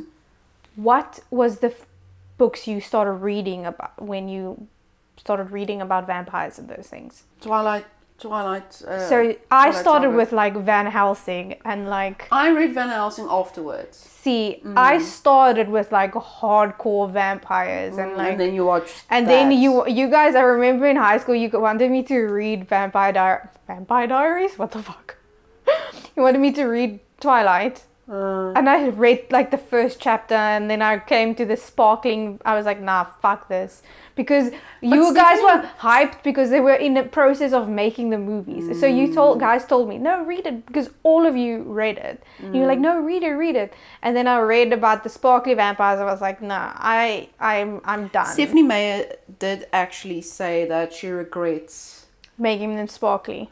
[0.75, 1.85] What was the f-
[2.39, 4.67] books you started reading about when you
[5.17, 7.23] started reading about vampires and those things?
[7.41, 7.85] Twilight,
[8.17, 8.81] Twilight.
[8.87, 9.17] Uh, so
[9.51, 10.17] I Twilight started Saga.
[10.17, 15.91] with like Van Helsing and like I read Van Helsing afterwards, see I started with
[15.91, 18.95] like hardcore vampires and like Mm, and then you watched.
[19.09, 22.67] And then you you guys, I remember in high school, you wanted me to read
[22.67, 24.57] Vampire Di- Vampire Diaries.
[24.57, 25.17] What the fuck?
[26.15, 30.67] you wanted me to read Twilight, Uh, and I read like the first chapter, and
[30.69, 32.39] then I came to the sparkling.
[32.43, 33.83] I was like, nah, fuck this,
[34.15, 38.79] because you guys were hyped because they were in the process of making the movies.
[38.79, 42.23] So you told guys told me no, read it because all of you read it.
[42.39, 43.73] And You're like, no, read it, read it.
[44.01, 45.99] And then I read about the sparkly vampires.
[45.99, 48.25] I was like, nah, I I'm I'm done.
[48.25, 49.05] Stephenie Meyer
[49.37, 52.07] did actually say that she regrets.
[52.39, 53.51] making them sparkly.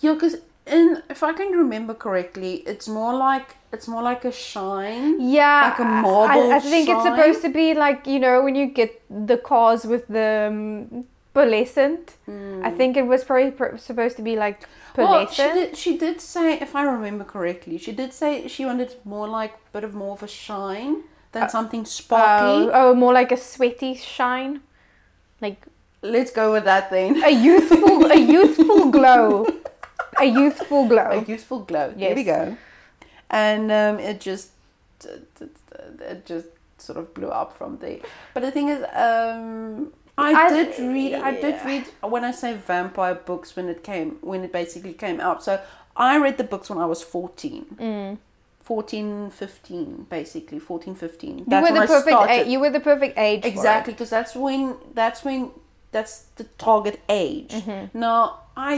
[0.00, 4.32] Yeah, because in if I can remember correctly, it's more like it's more like a
[4.32, 5.20] shine.
[5.20, 8.54] Yeah, Like a marble I, I think it's supposed to be like you know when
[8.54, 12.16] you get the cars with the um, pearlescent.
[12.64, 15.02] I think it was probably pr- supposed to be like Hmm.
[15.02, 15.76] Well, she did.
[15.76, 19.72] She did say, if I remember correctly, she did say she wanted more like a
[19.72, 22.70] bit of more of a shine than something sparkly.
[22.72, 24.60] oh, oh, more like a sweaty shine,
[25.40, 25.66] like
[26.00, 27.24] Let's go with that then.
[27.24, 29.46] a youthful, a youthful glow,
[30.20, 31.10] a youthful glow.
[31.10, 31.92] a youthful glow.
[31.96, 32.56] There we go.
[33.30, 34.50] And um, it just
[35.04, 36.46] it just
[36.78, 37.98] sort of blew up from there.
[38.32, 41.14] But the thing is, um, I, I- did read.
[41.14, 45.20] I did read when I say vampire books when it came when it basically came
[45.20, 45.42] out.
[45.42, 45.60] So
[45.96, 47.66] I read the books when I was fourteen.
[47.78, 48.18] Mm.
[48.62, 51.38] 14, 15, basically 14, 15.
[51.40, 52.08] You were the I perfect.
[52.08, 52.46] started.
[52.46, 53.44] A- you were the perfect age.
[53.44, 55.50] Exactly, because that's when that's when
[55.94, 57.52] that's the target age.
[57.54, 57.98] Mm-hmm.
[58.06, 58.18] Now,
[58.56, 58.76] I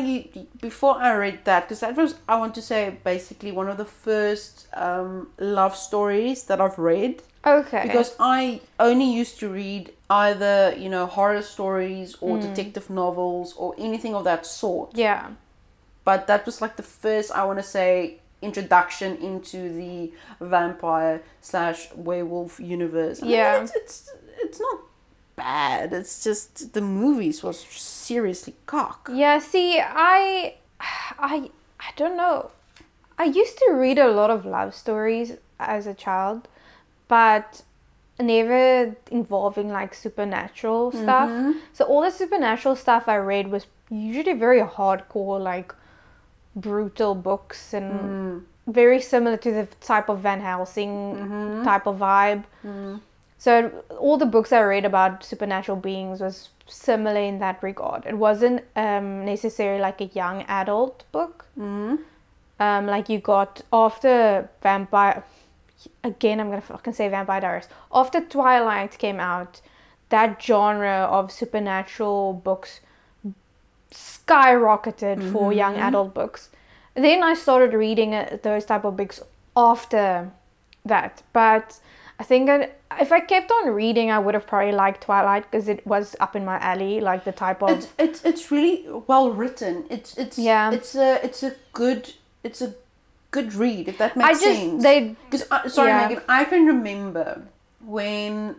[0.68, 2.80] before I read that because that was I want to say
[3.12, 7.82] basically one of the first um, love stories that I've read Okay.
[7.86, 13.74] because I only used to read either you know horror stories or detective novels or
[13.78, 14.88] anything of that sort.
[15.06, 15.22] yeah.
[16.04, 21.78] But that was like the first I want to say introduction into the vampire slash
[22.08, 23.16] werewolf universe.
[23.22, 23.62] I mean, Yeah.
[23.62, 23.98] it's, it's
[24.44, 24.78] it's not
[25.36, 25.92] bad.
[25.92, 29.10] It's just the movies was seriously cock.
[29.12, 32.50] Yeah, see, I, I, I don't know.
[33.18, 36.48] I used to read a lot of love stories as a child,
[37.08, 37.62] but
[38.18, 41.30] never involving like supernatural stuff.
[41.30, 41.58] Mm-hmm.
[41.72, 45.74] So all the supernatural stuff I read was usually very hardcore, like
[46.54, 48.42] brutal books and mm.
[48.66, 51.64] very similar to the type of Van Helsing mm-hmm.
[51.64, 52.44] type of vibe.
[52.64, 53.00] Mm.
[53.38, 58.06] So all the books I read about supernatural beings was similar in that regard.
[58.06, 61.46] It wasn't um, necessarily like a young adult book.
[61.58, 61.96] Mm-hmm.
[62.58, 65.22] Um, like you got after Vampire.
[66.02, 67.68] Again, I'm gonna fucking say Vampire Diaries.
[67.92, 69.60] After Twilight came out,
[70.08, 72.80] that genre of supernatural books
[73.90, 76.48] skyrocketed for young adult books.
[76.94, 79.20] Then I started reading uh, those type of books
[79.54, 80.30] after
[80.84, 81.78] that, but
[82.18, 85.68] I think that if I kept on reading, I would have probably liked Twilight because
[85.68, 89.30] it was up in my alley, like the type of It's it's it's really well
[89.32, 89.84] written.
[89.90, 90.72] It's it's Yeah.
[90.72, 92.74] It's a it's a good it's a
[93.32, 94.82] good read if that I makes just sense.
[94.82, 96.08] they Because sorry, Yeah.
[96.08, 97.42] Megan, I can remember
[97.84, 98.56] when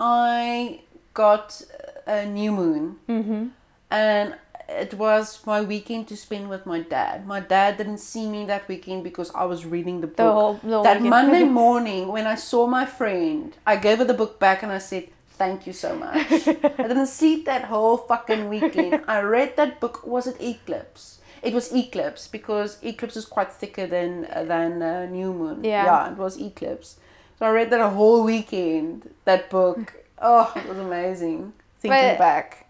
[0.00, 0.80] I
[1.14, 1.62] got
[2.06, 3.46] a new moon, Mm-hmm.
[3.90, 4.34] and
[4.68, 7.26] it was my weekend to spend with my dad.
[7.26, 10.16] My dad didn't see me that weekend because I was reading the book.
[10.16, 11.10] the whole the that weekend.
[11.10, 14.78] Monday morning, when I saw my friend, I gave her the book back and I
[14.78, 16.26] said, "Thank you so much."
[16.82, 19.04] I didn't sleep that whole fucking weekend.
[19.06, 20.06] I read that book.
[20.06, 21.20] Was it Eclipse?
[21.42, 25.62] It was Eclipse because Eclipse is quite thicker than than uh, New Moon.
[25.62, 25.84] Yeah.
[25.84, 26.96] yeah, it was Eclipse.
[27.38, 29.10] So I read that a whole weekend.
[29.24, 29.92] That book.
[30.18, 31.52] Oh, it was amazing.
[31.78, 32.66] Thinking But- back.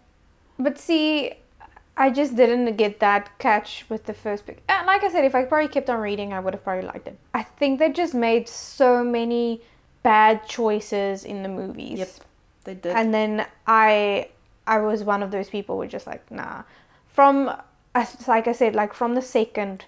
[0.59, 1.31] But see,
[1.99, 4.57] I just didn't get that catch with the first book.
[4.69, 7.07] And like I said, if I probably kept on reading, I would have probably liked
[7.07, 7.17] it.
[7.33, 9.61] I think they just made so many
[10.03, 11.97] bad choices in the movies.
[11.99, 12.09] Yep,
[12.65, 12.95] they did.
[12.95, 14.29] And then I
[14.67, 16.63] I was one of those people who were just like, nah.
[17.07, 17.51] From
[17.95, 19.85] as- like I said, like from the second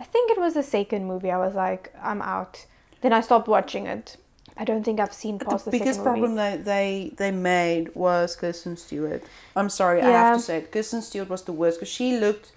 [0.00, 2.66] I think it was the second movie, I was like, I'm out.
[3.00, 4.16] Then I stopped watching it.
[4.56, 8.36] I don't think I've seen past the the, biggest problem they, they they made was
[8.36, 9.22] Kirsten Stewart.
[9.56, 10.70] I'm sorry, I have to say it.
[10.70, 12.52] Kirsten Stewart was the worst because she looked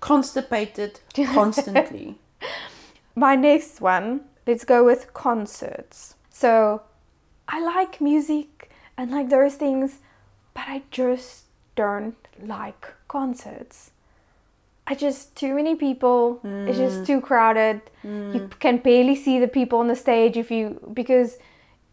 [0.00, 1.00] constipated
[1.32, 2.18] constantly.
[3.14, 6.16] My next one, let's go with concerts.
[6.30, 6.82] So,
[7.48, 9.98] I like music and like those things,
[10.54, 11.44] but I just
[11.76, 13.91] don't like concerts.
[14.86, 16.40] I just too many people.
[16.44, 17.06] It's just mm.
[17.06, 17.80] too crowded.
[18.02, 18.58] You mm.
[18.58, 21.38] can barely see the people on the stage if you because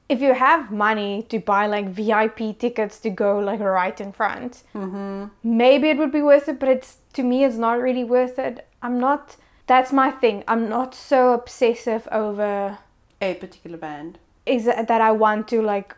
[0.09, 4.63] if you have money to buy like VIP tickets to go like right in front,
[4.73, 5.25] mm-hmm.
[5.43, 6.59] maybe it would be worth it.
[6.59, 8.67] But it's to me, it's not really worth it.
[8.81, 9.35] I'm not.
[9.67, 10.43] That's my thing.
[10.47, 12.79] I'm not so obsessive over
[13.21, 14.17] A particular band.
[14.47, 15.95] is that that I want to like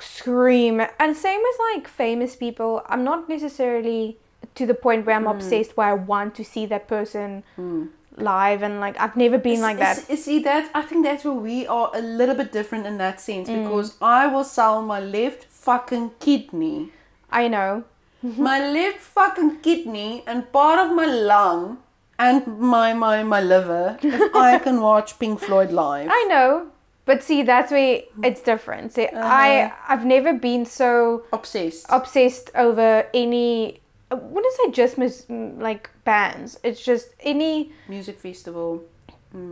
[0.00, 0.82] scream.
[0.98, 4.18] And same as like famous people, I'm not necessarily
[4.54, 5.36] to the point where I'm hmm.
[5.36, 7.86] obsessed where I want to see that person hmm.
[8.16, 9.96] live and like I've never been like that.
[10.18, 13.48] See that I think that's where we are a little bit different in that sense
[13.48, 13.64] Mm.
[13.64, 16.90] because I will sell my left fucking kidney,
[17.30, 17.84] I know.
[18.22, 21.78] my left fucking kidney, and part of my lung
[22.18, 26.08] and my my my liver if I can watch Pink Floyd live.
[26.10, 26.68] I know.
[27.04, 28.92] But see, that's where it's different.
[28.92, 29.74] See, I uh-huh.
[29.88, 31.86] I've never been so Obsessed.
[31.88, 33.80] obsessed over any.
[34.12, 36.60] I wouldn't say just mm, like bands.
[36.62, 38.84] It's just any Music festival.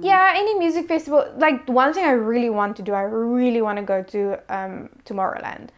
[0.02, 1.24] Yeah, any music festival.
[1.38, 4.20] Like one thing I really want to do, I really want to go to
[4.56, 5.68] um, Tomorrowland,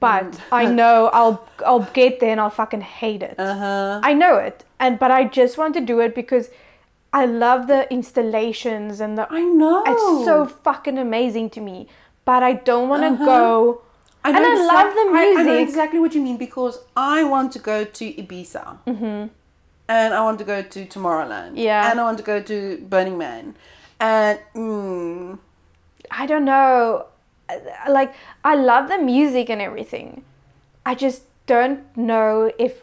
[0.00, 3.34] but I know I'll I'll get there and I'll fucking hate it.
[3.38, 4.00] Uh huh.
[4.02, 6.48] I know it, and but I just want to do it because
[7.12, 9.26] I love the installations and the.
[9.30, 9.82] I know.
[9.86, 11.88] It's so fucking amazing to me,
[12.24, 13.26] but I don't want to Uh-huh.
[13.26, 13.82] go.
[14.24, 17.52] I and I love the I- I, know exactly what you mean because I want
[17.52, 18.78] to go to Ibiza.
[18.86, 19.26] Mm-hmm.
[19.86, 21.52] And I want to go to Tomorrowland.
[21.56, 21.90] Yeah.
[21.90, 23.54] And I want to go to Burning Man.
[24.00, 25.38] And mm,
[26.10, 27.06] I don't know.
[27.88, 30.24] Like I love the music and everything.
[30.86, 32.82] I just don't know if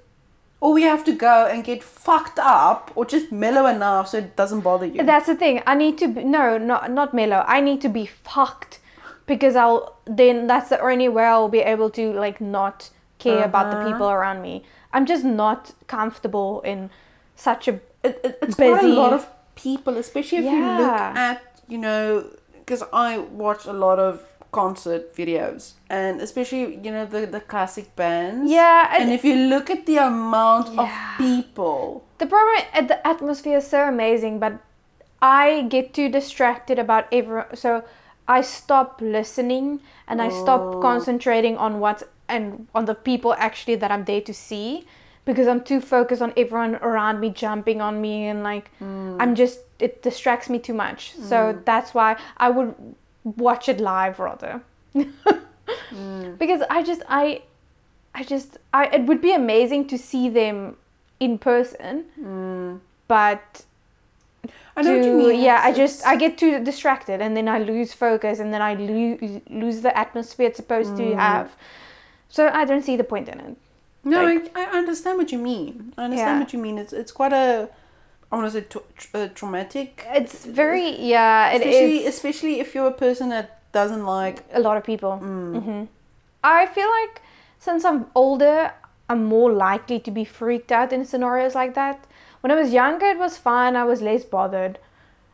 [0.60, 4.36] or we have to go and get fucked up or just mellow enough so it
[4.36, 5.04] doesn't bother you.
[5.04, 5.63] That's the thing.
[5.65, 7.43] I need to be, no, not not mellow.
[7.47, 8.77] I need to be fucked
[9.34, 9.82] because I'll
[10.22, 12.78] then that's the only way I'll be able to like not
[13.26, 13.88] care about the Uh-huh.
[13.89, 14.56] people around me.
[14.94, 15.62] I'm just not
[15.96, 16.89] comfortable in
[17.36, 17.74] such a
[18.08, 19.22] it, it, it's quite a lot of
[19.65, 21.39] people, especially if you look at,
[21.74, 22.06] you know,
[22.60, 23.10] because I
[23.46, 24.13] watch a lot of
[24.52, 28.52] concert videos and especially, you know, the, the classic bands.
[28.52, 28.82] yeah.
[28.94, 33.58] And And if you look at the amount of people, the problem at the atmosphere
[33.63, 34.54] is so amazing, but
[35.22, 35.44] I
[35.76, 37.84] get too distracted about every so
[38.32, 40.82] I stop listening and I stop Oh.
[40.82, 44.86] concentrating on what and on the people actually that I'm there to see
[45.26, 49.17] because I'm too focused on everyone around me jumping on me and like hmm.
[49.20, 51.13] I'm just it distracts me too much.
[51.32, 51.60] So hmm.
[51.65, 52.74] that's why I would
[53.48, 54.62] watch it live rather.
[54.94, 55.04] Hmm.
[56.39, 57.41] Because I just I
[58.20, 60.78] I just I it would be amazing to see them
[61.20, 61.96] in person.
[63.08, 63.65] But
[64.88, 65.41] I know what you mean.
[65.41, 68.74] Yeah, I just I get too distracted and then I lose focus and then I
[68.76, 71.48] lo- lose the atmosphere it's supposed to have.
[72.30, 73.56] So I don't see the point in it.
[74.04, 75.94] No, Like- I, I understand what you mean.
[75.98, 76.39] I understand Yeah.
[76.44, 76.78] what you mean.
[76.78, 77.70] It's it's quite a,
[78.32, 80.06] I want to say tra- tra- uh, traumatic.
[80.20, 84.38] It's very yeah, it especially is especially if you're a person that doesn't like.
[84.54, 85.12] a lot of people.
[85.22, 85.63] Mm.
[85.63, 85.84] hmm
[86.44, 87.22] I feel like
[87.60, 88.72] since I'm older,
[89.10, 91.98] I'm more likely to be freaked out in scenarios like that.
[92.41, 93.75] When I was younger, it was fine.
[93.75, 94.80] I was less bothered.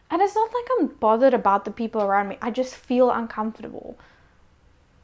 [0.09, 2.37] And it's not like I'm bothered about the people around me.
[2.41, 3.97] I just feel uncomfortable.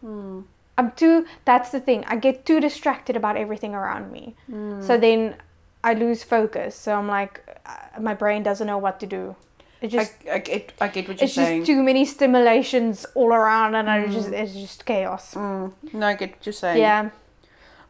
[0.02, 0.42] Hmm.
[0.78, 2.04] I'm too, that's the thing.
[2.08, 4.36] I get too distracted about everything around me.
[4.48, 4.82] Hmm.
[4.82, 5.36] So then
[5.84, 6.76] I lose focus.
[6.76, 9.36] So I'm like, uh, my brain doesn't know what to do.
[9.82, 11.62] It just, I, I get I get what you're it's saying.
[11.62, 15.34] just too many stimulations all around and I just, it's just chaos.
[15.34, 16.80] Mm, no, I get what you're saying.
[16.80, 17.10] Yeah.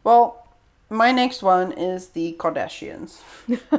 [0.04, 0.43] Well,
[0.90, 3.22] my next one is the Kardashians.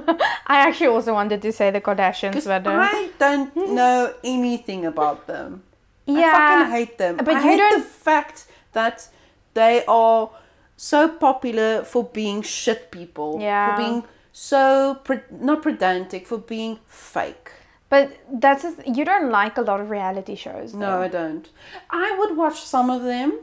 [0.46, 5.26] I actually also wanted to say the Kardashians, but uh, I don't know anything about
[5.26, 5.62] them.
[6.06, 7.16] Yeah, I fucking hate them.
[7.16, 9.08] But I you hate don't- the fact that
[9.54, 10.30] they are
[10.76, 13.38] so popular for being shit people.
[13.40, 13.76] Yeah.
[13.76, 17.50] For being so pre- not pedantic, for being fake.
[17.88, 18.10] but
[18.42, 20.74] that's th- you don't like a lot of reality shows.
[20.74, 21.00] No.
[21.02, 21.48] I don't.
[21.90, 23.38] I would watch some of them.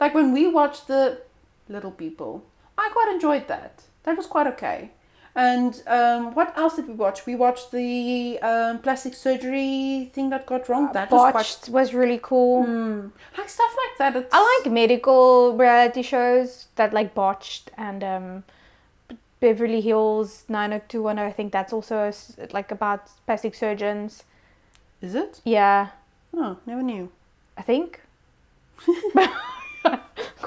[0.00, 1.20] Like when we watched the
[1.68, 2.42] Little People,
[2.78, 3.82] I quite enjoyed that.
[4.04, 4.90] That was quite okay.
[5.34, 7.26] And um, what else did we watch?
[7.26, 10.90] We watched the um, plastic surgery thing that got wrong.
[10.94, 12.64] That was quite was really cool.
[12.64, 13.10] Mm.
[13.36, 14.16] like stuff like that.
[14.16, 18.44] It's, I like medical reality shows that like botched and um,
[19.40, 21.18] Beverly Hills 90210.
[21.18, 22.10] I think that's also
[22.52, 24.24] like about plastic surgeons.
[25.02, 25.42] Is it?
[25.44, 25.88] Yeah,
[26.34, 27.10] Oh, never knew.
[27.56, 28.00] I think.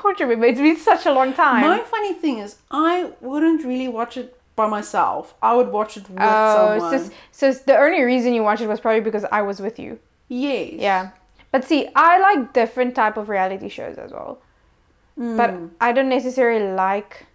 [0.02, 0.20] Can't.
[0.22, 1.62] It's been such a long time.
[1.62, 5.34] My funny thing is, I wouldn't really watch it by myself.
[5.42, 7.00] I would watch it with Oh, someone.
[7.10, 10.00] so, so the only reason you watched it was probably because I was with you.
[10.28, 10.74] yes.
[10.74, 11.10] Yeah.
[11.52, 14.38] But see, I like different type of reality shows as well.
[15.18, 15.70] But Mm.
[15.82, 17.26] I don't necessarily like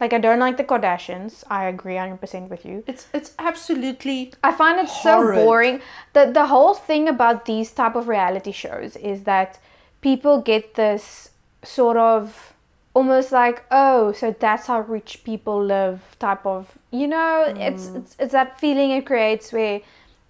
[0.00, 1.44] like I don't like the Kardashians.
[1.50, 2.82] I agree 100% with you.
[2.86, 5.36] It's it's absolutely I find it Horrid.
[5.38, 5.80] so boring.
[6.12, 9.58] The the whole thing about these type of reality shows is that
[10.00, 11.30] people get this
[11.62, 12.54] sort of
[12.94, 17.96] almost like oh so that's how rich people live type of you know it's, mm.
[17.96, 19.80] it's it's that feeling it creates where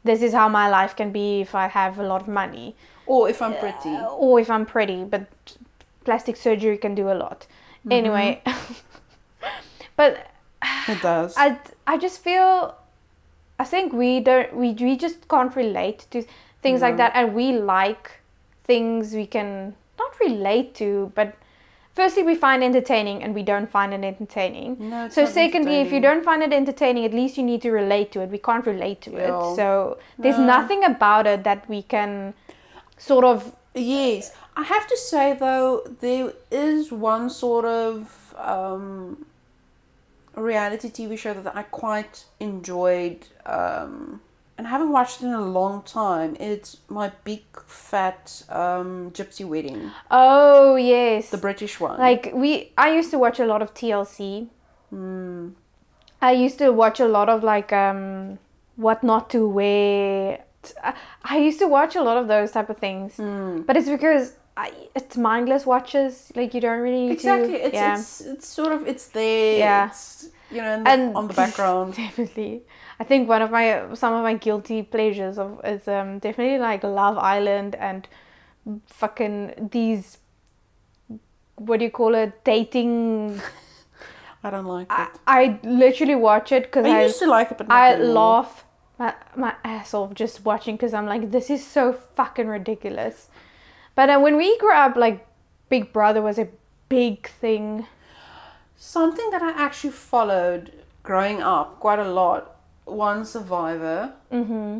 [0.05, 2.75] this is how my life can be if I have a lot of money
[3.07, 3.97] or if I'm uh, pretty.
[4.11, 5.27] or if I'm pretty, but
[6.05, 7.47] plastic surgery can do a lot.
[7.81, 7.93] Mm-hmm.
[7.93, 8.43] Anyway,
[9.97, 10.29] but
[10.89, 11.35] It does.
[11.37, 12.75] I I just feel
[13.59, 16.25] I think we don't we we just can't relate to
[16.63, 18.21] things like that, and we like
[18.65, 21.35] things we can not relate to, but.
[21.95, 24.77] Firstly, we find entertaining, and we don't find it entertaining.
[24.89, 28.13] No, so, secondly, if you don't find it entertaining, at least you need to relate
[28.13, 28.31] to it.
[28.31, 29.27] We can't relate to Yeah.
[29.27, 30.47] it, so there's No.
[30.47, 32.33] nothing about it that we can
[32.97, 39.27] sort of Yes, I have to say though, there is one sort of um,
[40.35, 44.21] reality TV show that I quite enjoyed, um,
[44.63, 46.37] and I haven't watched it in a long time.
[46.39, 51.31] It's my big fat um, gypsy wedding, Oh yes.
[51.31, 51.99] the British one.
[51.99, 54.49] like we I used to watch a lot of TLC.
[54.91, 55.49] Hmm.
[56.21, 58.39] I used to watch a lot of like um
[58.77, 60.45] what not to wear.
[60.85, 60.95] I,
[61.25, 63.17] I used to watch a lot of those type of things.
[63.17, 63.63] Hmm.
[63.63, 66.31] But it's because I, it's mindless watches.
[66.37, 67.95] Like you don't really need exactly, to it's, yeah.
[67.99, 69.59] it's it's sort of it's there.
[69.59, 69.89] Yeah.
[69.89, 71.95] It's, you know, in the, And- on the background.
[72.05, 72.63] definitely.
[73.03, 76.85] I think one of my some of my guilty pleasures of is um definitely like
[76.85, 78.07] Love Island and
[78.87, 80.19] fucking these
[81.57, 83.41] what do you call it dating
[84.45, 85.11] I don't like I, it.
[85.27, 88.15] I literally watch it because I, I, used to like it, but not I anymore.
[88.15, 88.65] laugh
[89.03, 93.29] my, my ass off just watching because I'm like, this is so fucking ridiculous.
[93.97, 95.27] But uh, when we grew up, like,
[95.69, 96.49] Big Brother was a
[96.89, 97.87] big thing.
[98.77, 100.73] Something that I actually followed
[101.03, 102.52] growing up quite a lot.
[102.93, 104.13] One Survivor.
[104.31, 104.79] hmm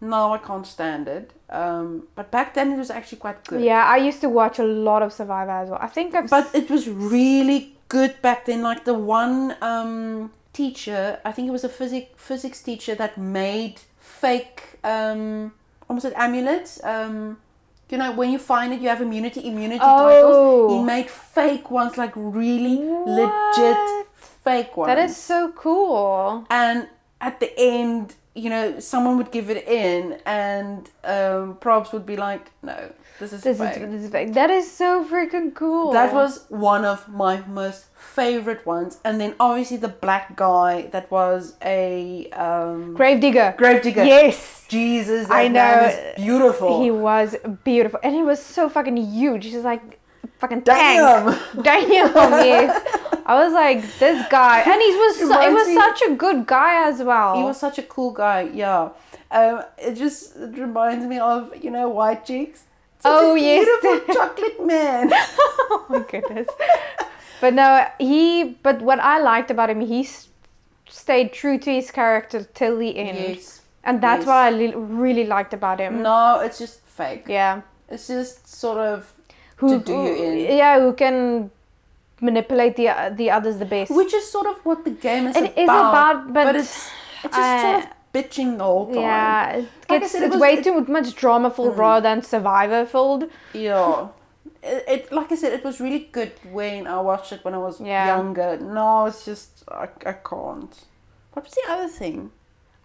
[0.00, 1.32] No, I can't stand it.
[1.50, 3.60] Um, but back then it was actually quite good.
[3.62, 5.80] Yeah, I used to watch a lot of Survivor as well.
[5.82, 8.62] I think I've But it was really good back then.
[8.62, 13.80] Like the one um, teacher, I think it was a physics physics teacher that made
[13.98, 15.52] fake, um,
[15.88, 16.80] almost like amulets.
[16.84, 17.38] Um,
[17.90, 20.36] you know, when you find it, you have immunity, immunity titles.
[20.36, 20.68] Oh.
[20.78, 22.76] He made fake ones, like really
[23.18, 23.78] legit
[24.44, 24.88] fake ones.
[24.88, 26.44] that is so cool.
[26.50, 26.86] and
[27.20, 32.16] at the end, you know, someone would give it in, and um, Probst would be
[32.16, 34.32] like, "No, this is This fake." is, this is fake.
[34.34, 35.92] That is so freaking cool.
[35.92, 38.98] That was one of my most favorite ones.
[39.04, 44.04] And then obviously the black guy that was a um, Grave digger.
[44.04, 44.66] Yes.
[44.68, 46.12] Jesus, that I know.
[46.16, 46.82] beautiful.
[46.82, 49.46] He was beautiful, and he was so fucking huge.
[49.46, 49.97] He's like
[50.38, 51.32] fucking Damn.
[51.32, 51.42] tank.
[51.62, 51.90] Damn.
[52.44, 52.82] yes.
[53.26, 56.88] I was like, this guy, and he was so, he was such a good guy
[56.88, 57.36] as well.
[57.36, 58.88] He was such a cool guy, yeah.
[59.30, 62.64] Um, it just it reminds me of, you know, White Chicks.
[63.00, 63.66] Such Oh, a yes.
[63.82, 65.10] Beautiful chocolate man.
[65.12, 66.48] oh my goodness.
[67.40, 68.56] but no, he.
[68.62, 70.08] But what I liked about him, he
[70.88, 73.60] stayed true to his character till the end, yes.
[73.84, 74.26] and that's yes.
[74.26, 76.02] what I li- really liked about him.
[76.02, 77.26] No, it's just fake.
[77.28, 77.60] Yeah.
[77.90, 79.12] It's just sort of
[79.58, 80.56] Who to do you in.
[80.56, 81.50] Yeah, who can
[82.20, 82.88] manipulate the
[83.20, 83.90] the others the best.
[83.90, 85.58] Which is sort of what the game is It about.
[85.58, 86.90] is about, but it's,
[87.24, 89.02] it's just sort I- of bitching the whole time.
[89.02, 91.78] Yeah, it Like gets, said, it it's was- way it- too much drama filled mm.
[91.78, 93.24] rather than survivor filled.
[93.52, 94.08] Yeah.
[94.62, 97.58] It, it like I said, it was really good when I watched it when I
[97.58, 98.06] was Yeah.
[98.16, 98.58] younger.
[98.58, 100.74] No, it's just I, I can't.
[101.32, 102.32] What was the other thing?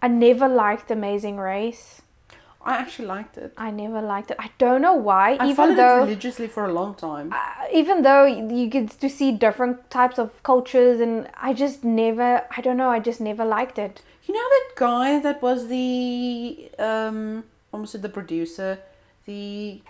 [0.00, 2.02] I never liked Amazing Race.
[2.64, 3.52] I actually liked it.
[3.56, 4.36] I never liked it.
[4.40, 5.34] I don't know why.
[5.34, 7.32] I even followed it though, religiously for a long time.
[7.32, 12.42] uh, even though you get to see different types of cultures, and I just never.
[12.56, 12.88] I don't know.
[12.90, 14.02] I just never liked it.
[14.26, 18.78] You know that guy that was the um almost the producer,
[19.26, 19.82] the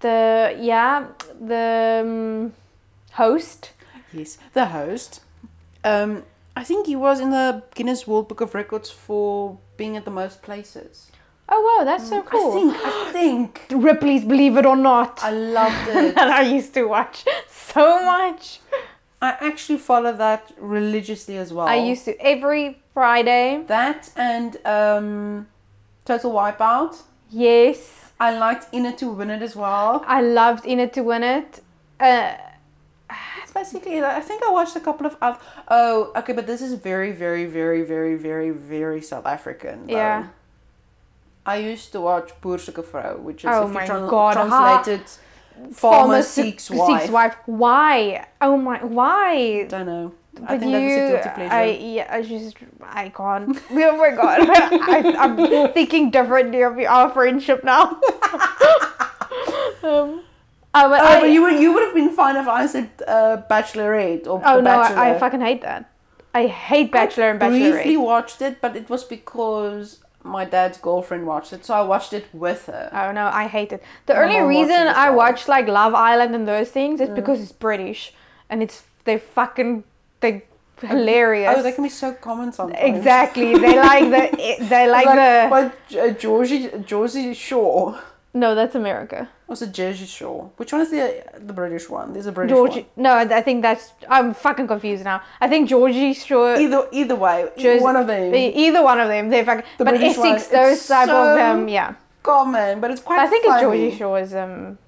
[0.00, 1.06] The yeah,
[1.40, 2.52] the um,
[3.12, 3.72] host.
[4.12, 5.20] yes, the host.
[5.84, 6.22] Um
[6.54, 10.10] I think he was in the Guinness World Book of Records for being at the
[10.10, 11.10] most places.
[11.54, 12.52] Oh wow, that's so cool.
[12.52, 15.22] I think I think Ripley's Believe It or Not.
[15.22, 16.14] I loved it.
[16.14, 18.60] that I used to watch so much.
[19.20, 21.66] I actually follow that religiously as well.
[21.68, 23.62] I used to every Friday.
[23.68, 25.46] that and um,
[26.06, 27.02] Total Wipeout.
[27.30, 30.02] Yes, I liked In It to Win It as well.
[30.06, 31.60] I loved In It to Win It.
[32.00, 32.34] Uh,
[33.36, 34.04] That's basically it.
[34.04, 35.38] I think I watched a couple of other.
[35.68, 39.86] Oh, okay, but this is very, very, very, very, very, very South African.
[39.86, 39.92] though.
[39.94, 40.28] Yeah.
[41.44, 44.08] I used to watch Boer Soek 'n Vrou, which is Oh if you my tran-
[44.08, 45.02] God, translated
[45.74, 47.10] Farmer Seeks Wife.
[47.10, 47.36] wife.
[47.46, 48.26] Why?
[48.40, 49.30] Oh my, why?
[49.32, 50.12] I don't know.
[50.34, 51.54] But I think you, that's a guilty pleasure.
[51.54, 51.64] I
[51.96, 53.60] yeah, I just I can't.
[53.70, 57.82] Oh my god, I, I'm thinking differently of our friendship now.
[59.82, 60.22] um,
[60.74, 62.90] oh, but Oh, I, but you would you would have been fine if I said
[63.06, 64.98] uh, Bachelorette or oh The no, Bachelor.
[64.98, 65.90] I, I fucking hate that.
[66.34, 68.00] I hate Bachelor and I briefly Bachelorette.
[68.00, 72.26] watched it, but it was because my dad's girlfriend watched it, so I watched it
[72.32, 72.90] with her.
[72.92, 73.82] Oh no, I hate it.
[74.06, 75.18] The My only reason I well.
[75.18, 78.12] watch like Love Island and those things is because it's British
[78.48, 79.84] and it's they fucking
[80.20, 80.44] they
[80.80, 81.54] hilarious.
[81.56, 82.96] Oh, they can be so common sometimes.
[82.96, 83.54] exactly.
[83.54, 87.98] They like the they like, the What uh, Geordie Geordie Shore?
[88.34, 89.28] No, that's America.
[89.46, 90.50] What's the Jersey Shore?
[90.56, 92.14] Which one is the the British one?
[92.14, 92.86] There's a British Geordie.
[92.96, 93.92] No, I think that's.
[94.08, 95.20] I'm fucking confused now.
[95.40, 96.56] I think Geordie Shore.
[96.56, 98.34] Either either way, Jersey- one of them.
[98.34, 99.28] Either one of them.
[99.28, 99.64] They're fucking.
[99.76, 101.94] The but British one, Essex, those it's type of so um, yeah.
[102.22, 103.18] Common, but it's quite.
[103.18, 103.56] I think funny.
[103.56, 104.78] it's Geordie Shore is um.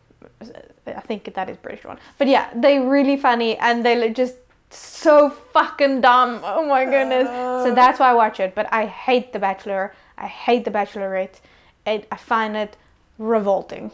[0.86, 1.98] I think that is British one.
[2.16, 4.36] But yeah, they're really funny and they're just
[4.70, 6.40] so fucking dumb.
[6.42, 7.28] Oh my goodness.
[7.28, 7.64] Uh.
[7.64, 8.54] so that's why I watch it.
[8.54, 9.94] But I hate The Bachelor.
[10.16, 11.40] I hate The Bachelorette.
[11.86, 12.76] It, I find it
[13.18, 13.90] revolting.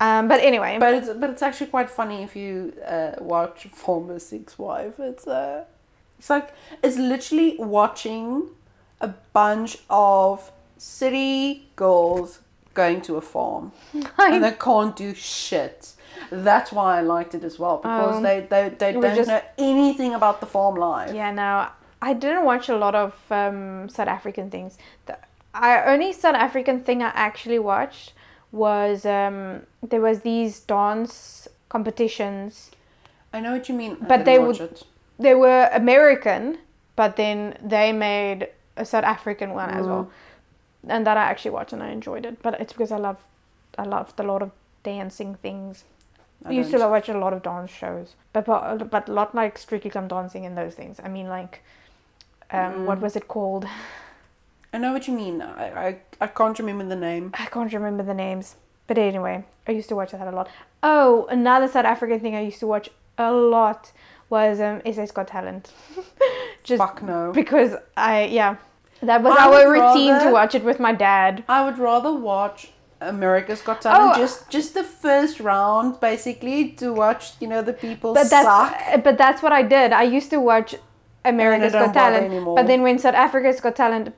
[0.00, 0.80] Um, but anyway, Mm.
[0.80, 5.00] But it's but it's actually quite funny if you uh, watch Farmer Seeks Wife.
[5.00, 5.64] It's uh,
[6.18, 6.50] it's like
[6.84, 8.50] it's literally watching
[9.00, 12.38] a bunch of city girls
[12.74, 13.72] going to a farm
[14.18, 15.94] and they can't do shit.
[16.30, 19.42] That's why I liked it as well because Um, they they, they don't just- know
[19.58, 21.12] anything about the farm life.
[21.12, 21.66] Yeah, no,
[22.00, 24.78] I didn't watch a lot of um, South African things.
[25.06, 25.18] The
[25.54, 28.12] I, only South African thing I actually watched
[28.52, 32.70] was um, there was these dance competitions.
[33.32, 33.96] I know what you mean.
[34.00, 34.82] But they would- it.
[35.18, 36.58] They were American,
[36.94, 40.10] but then they made a South African one as well,
[40.86, 42.40] and that I actually watched and I enjoyed it.
[42.40, 43.16] But it's because I love,
[43.76, 44.52] I loved a lot of
[44.84, 45.82] dancing things.
[46.44, 46.80] I used don't.
[46.82, 50.06] to watch a lot of dance shows, but but, but a lot like Strictly Come
[50.06, 51.00] Dancing and those things.
[51.02, 51.62] I mean, like,
[52.52, 53.02] um, what Mm.
[53.02, 53.66] was it called?
[54.72, 55.40] I know what you mean.
[55.42, 57.30] I, I, I can't remember the name.
[57.34, 58.56] I can't remember the names.
[58.86, 60.48] But anyway, I used to watch that a lot.
[60.82, 63.92] Oh, another South African thing I used to watch a lot
[64.30, 65.72] was um, SA's Got Talent.
[66.64, 67.32] Just Fuck no.
[67.32, 68.56] because I yeah,
[69.02, 71.44] that was I our routine to watch it with my dad.
[71.48, 76.92] I would rather watch America's Got Talent, Oh, just just the first round, basically, to
[76.92, 78.70] watch you know the people But suck.
[78.72, 79.92] that's but that's what I did.
[79.92, 80.74] I used to watch
[81.24, 84.14] America's Got Talent, but then when South Africa's Got Talent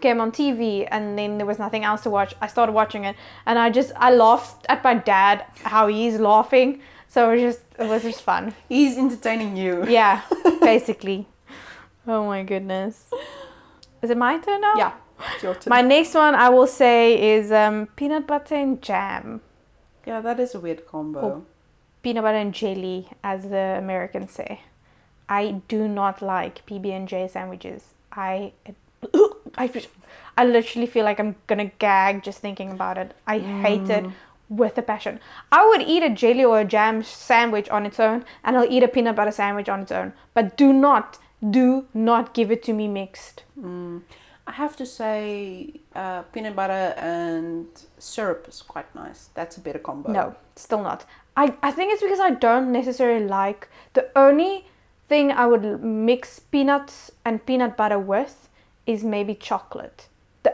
[0.00, 3.16] came on TV and then there was nothing else to watch, I started watching it
[3.46, 6.80] and I just I laughed at my dad how he's laughing.
[7.08, 8.54] So it was just it was just fun.
[8.68, 9.86] He's entertaining you.
[9.88, 10.22] Yeah,
[10.60, 11.26] basically.
[12.06, 13.06] Oh my goodness.
[14.02, 14.74] Is it my turn now?
[14.76, 14.92] Yeah,
[15.40, 15.56] turn.
[15.68, 19.40] My next one I will say is um, peanut butter and jam.
[20.06, 21.20] yeah, that is a weird combo.
[21.20, 21.44] Oh.
[22.02, 24.60] Peanut butter and jelly, as the Americans say.
[25.28, 27.92] I do not like PB and J sandwiches.
[28.12, 28.52] I,
[29.58, 29.70] I,
[30.36, 33.14] I literally feel like I'm gonna gag just thinking about it.
[33.26, 34.06] I hate it
[34.48, 35.20] with a passion.
[35.52, 38.82] I would eat a jelly or a jam sandwich on its own, and I'll eat
[38.82, 40.12] a peanut butter sandwich on its own.
[40.34, 41.18] But do not,
[41.50, 43.44] do not give it to me mixed.
[43.60, 44.02] Mm.
[44.46, 47.66] I have to say, uh, peanut butter and
[47.98, 49.28] syrup is quite nice.
[49.34, 50.10] That's a better combo.
[50.10, 51.04] No, still not.
[51.36, 54.66] I, I think it's because I don't necessarily like the only
[55.08, 58.47] thing I would mix peanuts and peanut butter with
[58.88, 60.08] is maybe chocolate.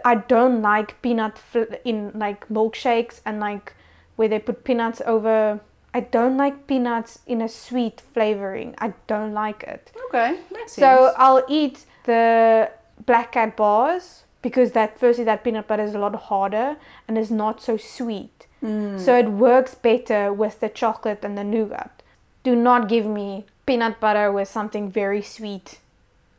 [0.05, 3.73] I don't like peanut fl- in like milkshakes and like
[4.17, 5.61] where they put peanuts over.
[5.95, 8.75] I don't like peanuts in a sweet flavoring.
[8.79, 9.93] I don't like it.
[10.07, 11.15] Okay, makes So sense.
[11.17, 12.73] I'll eat the
[13.07, 16.77] black cat bars because that firstly that peanut butter is a lot harder
[17.07, 18.49] and is not so sweet.
[18.63, 18.99] Mm.
[18.99, 22.03] So it works better with the chocolate and the nougat.
[22.43, 25.79] Do not give me peanut butter with something very sweet.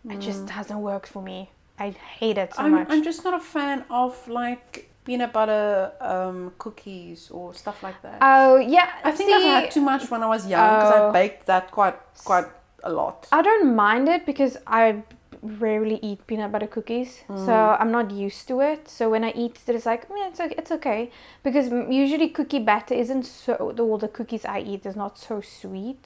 [0.09, 1.49] It just doesn't work for me.
[1.79, 2.87] I hate it so I'm, much.
[2.89, 8.17] I'm just not a fan of like peanut butter um, cookies or stuff like that.
[8.21, 11.09] oh yeah, I think see, I've had too much when I was young because Oh.
[11.09, 12.45] I baked that quite quite
[12.83, 13.27] a lot.
[13.31, 15.03] I don't mind it because I
[15.41, 18.87] rarely eat peanut butter cookies, so I'm not used to it.
[18.89, 21.11] So when I eat it, it's like yeah, it's okay, it's okay
[21.43, 23.73] because usually cookie batter isn't so.
[23.75, 26.03] the- All the cookies I eat is not so sweet,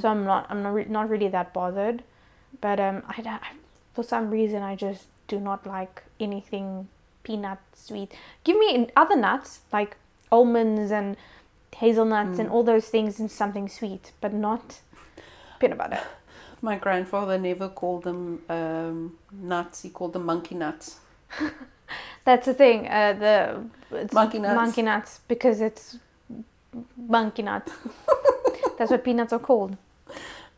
[0.00, 2.02] so I'm not I'm not re- not really that bothered.
[2.60, 3.52] But um, I, don't- I
[3.94, 6.88] for some reason I just do not like anything
[7.22, 8.12] peanut sweet.
[8.44, 9.96] Give me other nuts like
[10.30, 11.16] almonds and
[11.76, 14.80] hazelnuts and all those things and something sweet, but not
[15.58, 16.00] peanut butter.
[16.62, 19.82] My grandfather never called them um, nuts.
[19.82, 21.00] He called them monkey nuts.
[22.24, 22.86] That's the thing.
[22.86, 23.64] Uh, the
[23.96, 24.54] it's Monkey nuts.
[24.54, 25.98] Monkey nuts because it's
[26.96, 27.72] monkey nuts.
[28.78, 29.76] That's what peanuts are called.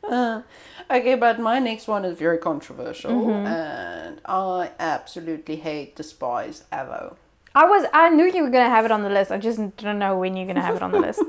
[0.03, 0.43] Uh,
[0.91, 3.47] okay, but my next one is very controversial, Mm-hmm.
[3.47, 7.17] and I absolutely hate, despise Avo.
[7.55, 7.85] I was.
[7.93, 9.31] I knew you were gonna have it on the list.
[9.31, 11.23] I just don't know when you're gonna have it on the list.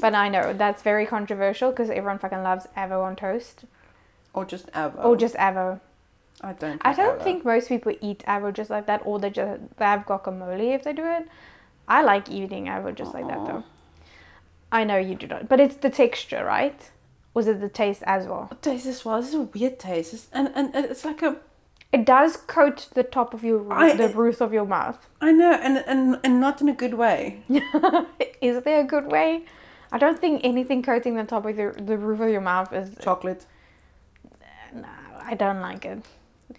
[0.00, 3.64] But I know that's very controversial because everyone fucking loves Avo on toast
[4.34, 5.02] Or just Avo.
[5.04, 5.80] or just Avo.
[6.42, 6.80] I don't.
[6.84, 7.24] I don't Avo.
[7.24, 10.82] think most people eat Avo just like that, or they just they have guacamole if
[10.84, 11.26] they do it.
[11.88, 13.64] I like eating Avo just like that though.
[14.70, 16.90] I know you do not, but it's the texture, right?
[17.34, 18.48] Was it the taste as well?
[18.50, 19.18] It tastes as well.
[19.20, 21.36] This is a weird taste, It's- and and it's like a.
[21.92, 24.98] It does coat the top of your roof, I- the roof of your mouth.
[25.20, 27.42] I know, and and and not in a good way.
[28.40, 29.44] Is there a good way?
[29.94, 32.96] I don't think anything coating the top of the, the roof of your mouth is.
[33.00, 33.44] Chocolate,
[34.74, 34.88] No,
[35.22, 36.02] I don't like it.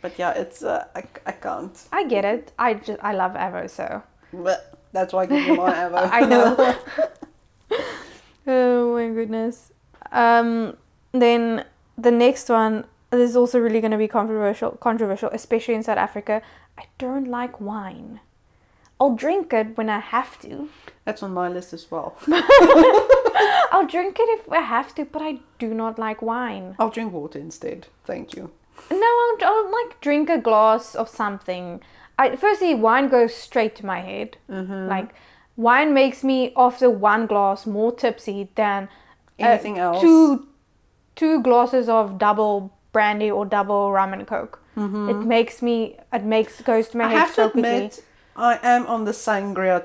[0.01, 0.63] but yeah, it's.
[0.63, 1.77] Uh, I I can't.
[1.91, 2.51] I get it.
[2.59, 6.09] I just I love Avo, so But that's why I give you my Avo.
[6.11, 6.75] I know.
[8.47, 9.72] oh my goodness.
[10.13, 10.77] Um,
[11.11, 11.65] then
[11.97, 12.85] the next one.
[13.09, 14.71] This is also really going to be controversial.
[14.71, 16.41] Controversial, especially in South Africa.
[16.79, 18.21] I don't like wine.
[18.99, 20.69] I'll drink it when I have to.
[21.05, 22.15] That's on my list as well.
[23.71, 26.75] I'll drink it if I have to, but I do not like wine.
[26.79, 27.87] I'll drink water instead.
[28.05, 28.51] Thank you.
[28.89, 31.81] No, I'll, I'll like drink a glass of something.
[32.17, 34.37] I firstly wine goes straight to my head.
[34.49, 34.87] Mm-hmm.
[34.87, 35.13] Like
[35.55, 38.89] wine makes me after one glass more tipsy than
[39.39, 40.01] uh, Anything else?
[40.01, 40.47] Two
[41.15, 44.59] two glasses of double brandy or double rum and coke.
[44.75, 45.97] It makes me.
[46.11, 47.15] It makes goes to my Mm-hmm.
[47.15, 47.69] I head have so to quickly.
[47.75, 48.03] admit,
[48.35, 49.83] I am on the sangria.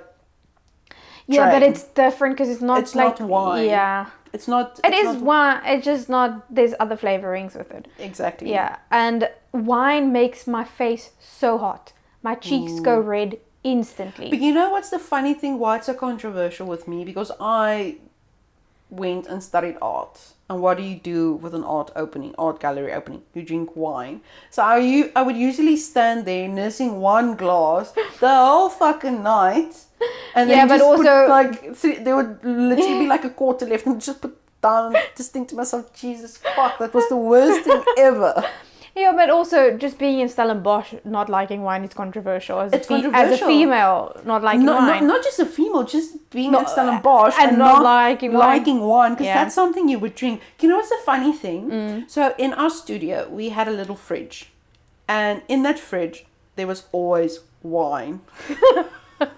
[1.26, 3.66] yeah, but it's different because it's not It's like not wine.
[3.66, 4.80] Yeah, It's not.
[4.84, 5.60] it it's is not- wine.
[5.66, 6.30] It's just not.
[6.54, 7.88] There's other flavorings with it.
[7.98, 8.50] exactly.
[8.50, 11.92] Yeah, and wine makes my face so hot.
[12.22, 14.30] My cheeks go red instantly.
[14.30, 15.58] But you know what's the funny thing?
[15.58, 17.04] Why it's so controversial with me?
[17.04, 17.98] Because I
[18.90, 20.18] went and studied art.
[20.50, 23.22] And what do you do with an art opening, art gallery opening?
[23.34, 24.22] You drink wine.
[24.50, 29.74] So I, u- I would usually stand there nursing one glass the whole fucking night.
[30.34, 33.84] And Yeah, then but just put, like there would literally be like a quarter left
[33.86, 37.82] and just put down just think to myself, Jesus fuck, that was the worst thing
[37.98, 38.42] ever.
[38.98, 42.58] Yeah, but also just being in Stellenbosch not liking wine is controversial.
[42.60, 45.06] As, It's a, fe- as a female not liking wine.
[45.06, 48.48] not just a female, just being Not- at Stellenbosch and and, not not, liking wine.
[48.58, 49.36] liking wine because Yeah.
[49.36, 49.40] Mm.
[49.42, 50.40] that's something you would drink.
[50.60, 52.04] You know what's a funny thing?
[52.08, 54.50] So in our studio, we had a little fridge,
[55.06, 56.26] and in that fridge
[56.56, 57.32] there was always
[57.62, 58.20] wine,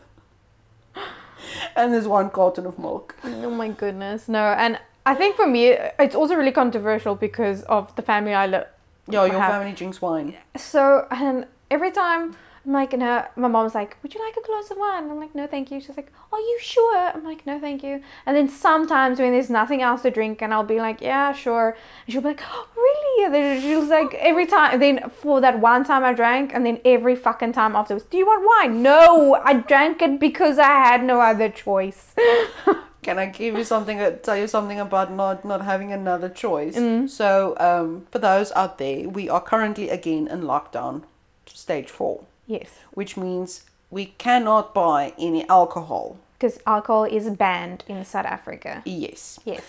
[1.76, 3.14] and there's one carton of milk.
[3.24, 4.44] Oh my goodness, no.
[4.64, 8.66] And I think for me, it's also really controversial because of the family I live.
[9.08, 10.36] Yeah, your have- family drinks wine.
[10.56, 12.36] So, and every time
[12.66, 15.10] I'm like, no, my mom's like, would you like a glass of wine?
[15.10, 15.80] I'm like, no, thank you.
[15.80, 16.96] She's like, are you sure?
[17.08, 18.02] I'm like, no, thank you.
[18.26, 21.76] And then sometimes when there's nothing else to drink, and I'll be like, yeah, sure.
[22.06, 23.24] And she'll be like, oh, really?
[23.24, 26.66] And then she was like, every time, then for that one time I drank, and
[26.66, 28.82] then every fucking time afterwards, do you want wine?
[28.82, 32.14] No, I drank it because I had no other choice.
[33.02, 33.98] Can I give you something?
[34.00, 36.76] uh, Tell you something about not not having another choice.
[36.76, 37.08] Mm.
[37.08, 41.02] So, um, for those out there, we are currently again in lockdown,
[41.46, 42.24] stage four.
[42.46, 46.16] yes, which means we cannot buy any alcohol.
[46.38, 48.82] because alcohol is banned in South Africa.
[48.84, 49.38] Yes.
[49.44, 49.62] Yes.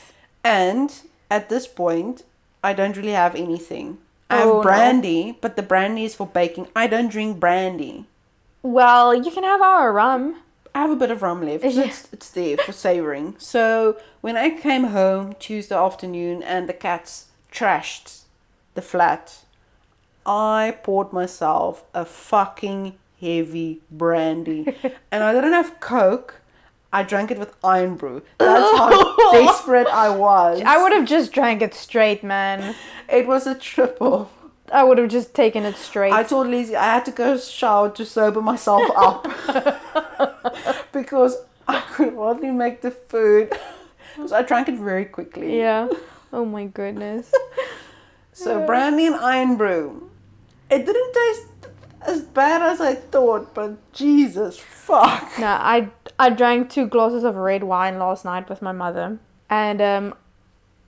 [0.43, 0.89] And
[1.29, 2.23] at this point,
[2.63, 3.97] I don't really have anything.
[4.29, 4.61] I Oh, have no.
[4.63, 6.67] brandy, but the brandy is for baking.
[6.75, 8.05] I don't drink brandy.
[8.63, 10.37] Well, you can have our rum.
[10.73, 11.63] I have a bit of rum left.
[11.63, 11.83] Yeah.
[11.83, 13.35] it's, it's there for savoring.
[13.37, 18.21] So when I came home Tuesday afternoon and the cats trashed
[18.73, 19.43] the flat,
[20.25, 24.75] I poured myself a fucking heavy brandy.
[25.11, 26.41] and I didn't have Coke.
[26.93, 28.21] I drank it with iron brew.
[28.37, 30.61] That's how desperate I was.
[30.65, 32.75] I would have just drank it straight, man.
[33.09, 34.29] It was a triple.
[34.71, 36.13] I would have just taken it straight.
[36.13, 39.27] I told Lizzie I had to go shower to sober myself up
[40.91, 41.37] because
[41.67, 43.53] I could hardly make the food.
[44.15, 45.57] Because I drank it very quickly.
[45.57, 45.87] yeah.
[46.33, 47.31] Oh my goodness.
[48.33, 50.09] So brandy and iron brew.
[50.69, 51.47] It didn't taste
[52.01, 55.31] as bad as I thought, but Jesus fuck.
[55.39, 55.89] No, I
[56.19, 59.17] I drank two glasses of red wine last night with my mother,
[59.49, 60.13] and um,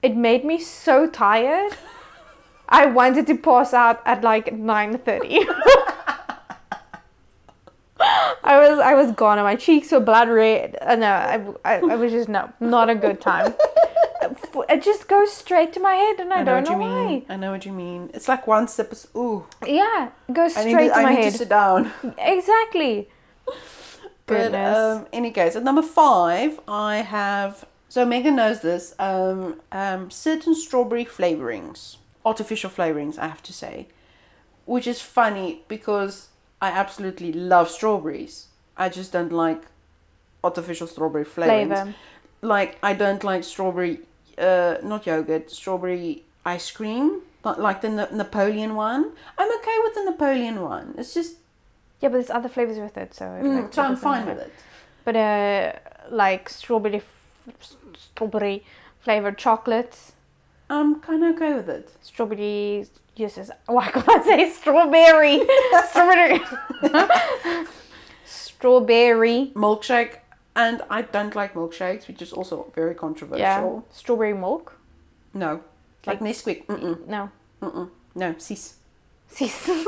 [0.01, 1.73] it made me so tired.
[2.69, 5.39] I wanted to pass out at like nine thirty.
[8.43, 10.77] I was I was gone, and my cheeks were blood red.
[10.81, 11.35] Uh, no, I,
[11.65, 13.53] I I was just no, not a good time.
[14.69, 17.05] It just goes straight to my head, and I, know don't what know, why.
[17.07, 17.25] mean.
[17.27, 18.09] I know what you mean.
[18.13, 19.45] It's like one sip is ooh.
[19.65, 21.31] Yeah, it goes straight to, to I my need head.
[21.33, 21.91] to sit down.
[22.17, 23.09] Exactly.
[24.25, 24.77] But Goodness.
[24.77, 27.65] um, any case, at number five, I have.
[27.89, 28.95] So Megan knows this.
[28.97, 33.87] Um, um, certain strawberry flavorings, artificial flavorings, I have to say,
[34.65, 36.29] which is funny because
[36.63, 38.47] I absolutely love strawberries.
[38.77, 39.61] I just don't like
[40.43, 41.77] artificial strawberry flavors.
[41.79, 41.93] Flavor.
[42.41, 43.99] Like I don't like strawberry,
[44.37, 47.21] uh, not yogurt, strawberry ice cream.
[47.43, 49.11] Not like the Na- Napoleon one.
[49.37, 50.95] I'm okay with the Napoleon one.
[50.97, 51.35] It's just
[52.01, 53.25] Yeah, but there's other flavors with it, so.
[53.25, 54.51] it, mm, like, so I'm fine with it.
[55.05, 55.73] But uh,
[56.09, 58.63] like strawberry, f- strawberry
[59.01, 60.13] flavored chocolates,
[60.69, 61.85] I'm kind of okay with it.
[62.01, 62.87] strawberry.
[63.15, 63.51] Yes, yes.
[63.67, 65.41] Why can't I say strawberry?
[65.89, 66.41] strawberry.
[68.25, 69.51] strawberry.
[69.55, 70.17] Milkshake,
[70.55, 73.39] and I don't like milkshakes, which is also very controversial.
[73.39, 73.79] Yeah.
[73.91, 74.79] Strawberry milk.
[75.33, 75.61] No,
[76.05, 76.65] like Nesquik.
[76.67, 77.29] Mm-mm, No.
[77.61, 77.89] mm-mm.
[78.15, 78.75] No, sis.
[79.27, 79.69] Sis.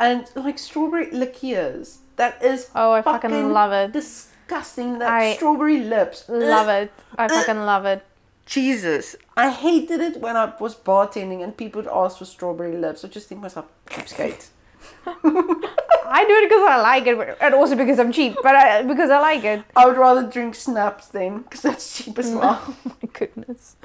[0.00, 1.98] And like strawberry liqueurs.
[2.16, 3.92] That is Oh, I fucking, fucking love it.
[3.92, 4.98] disgusting.
[4.98, 6.24] That I strawberry lips.
[6.28, 6.92] Love it.
[7.16, 7.28] I uh, uh.
[7.28, 8.04] fucking love it.
[8.48, 9.14] Jesus.
[9.36, 13.04] I hated it when I was bartending and people would ask for strawberry lips.
[13.04, 14.48] I just think myself, cheapskate.
[15.06, 18.36] I do it because I like it, and also because I'm cheap.
[18.42, 19.62] But I, because I like it.
[19.76, 22.58] I would rather drink snaps then, because that's cheap as well.
[22.66, 23.76] Oh my goodness.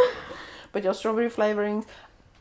[0.72, 1.86] but your strawberry flavorings,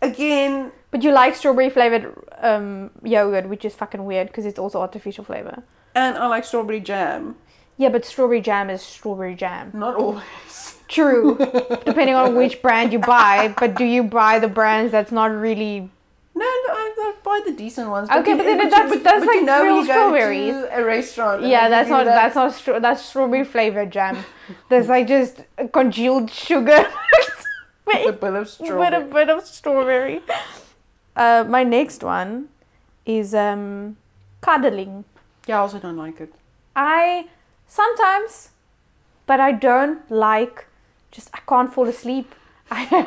[0.01, 4.81] again, But you like strawberry flavored um, yogurt, which is fucking weird because it's also
[4.81, 5.65] artificial flavor.
[5.97, 7.35] and I like strawberry jam.
[7.79, 9.73] Yeah, but strawberry jam is strawberry jam.
[9.75, 10.79] Not always.
[10.93, 11.37] True,
[11.87, 13.55] depending on which brand you buy.
[13.59, 15.91] But do you buy the brands that's not really?
[16.35, 18.09] No, no, I, I buy the decent ones.
[18.11, 19.93] Okay, you- but then that's- but- that's but like you know real when you go
[19.93, 20.55] strawberries.
[20.71, 21.43] a restaurant.
[21.45, 24.17] Yeah, that's not that- that's not stra- that's strawberry flavored jam.
[24.69, 26.73] There's like just congealed sugar
[27.93, 30.21] a with bit of with a bit of strawberry.
[31.17, 32.49] Uh, my next one
[33.05, 33.97] is um,
[34.41, 35.05] cuddling.
[35.47, 36.33] Yeah, I also don't like it.
[36.77, 37.27] I
[37.67, 38.51] sometimes
[39.27, 40.67] but I don't like
[41.13, 42.35] just I can't fall asleep.
[42.71, 43.07] I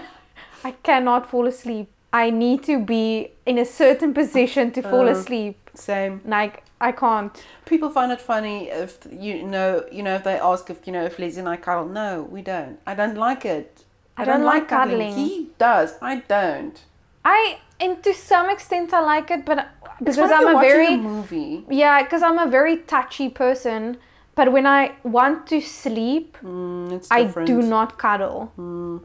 [0.63, 1.87] I cannot fall asleep.
[2.13, 5.15] I need to be in a certain position to fall Oh.
[5.17, 5.57] asleep.
[5.73, 6.21] Same.
[6.25, 7.35] Like I can't.
[7.65, 11.03] People find it funny if you know, you know, if they ask if you know
[11.03, 11.87] if Lizzie and I cuddle.
[11.87, 12.79] No, we don't.
[12.87, 13.83] I don't like it.
[14.17, 15.13] I don't like cuddling.
[15.13, 15.95] He does.
[16.01, 16.77] I don't.
[17.25, 19.67] I and to some extent I like it, but
[20.01, 21.65] because I'm a very a movie.
[21.69, 23.97] yeah, because I'm a very touchy person.
[24.35, 28.51] But when I want to sleep, Mm, I do not cuddle.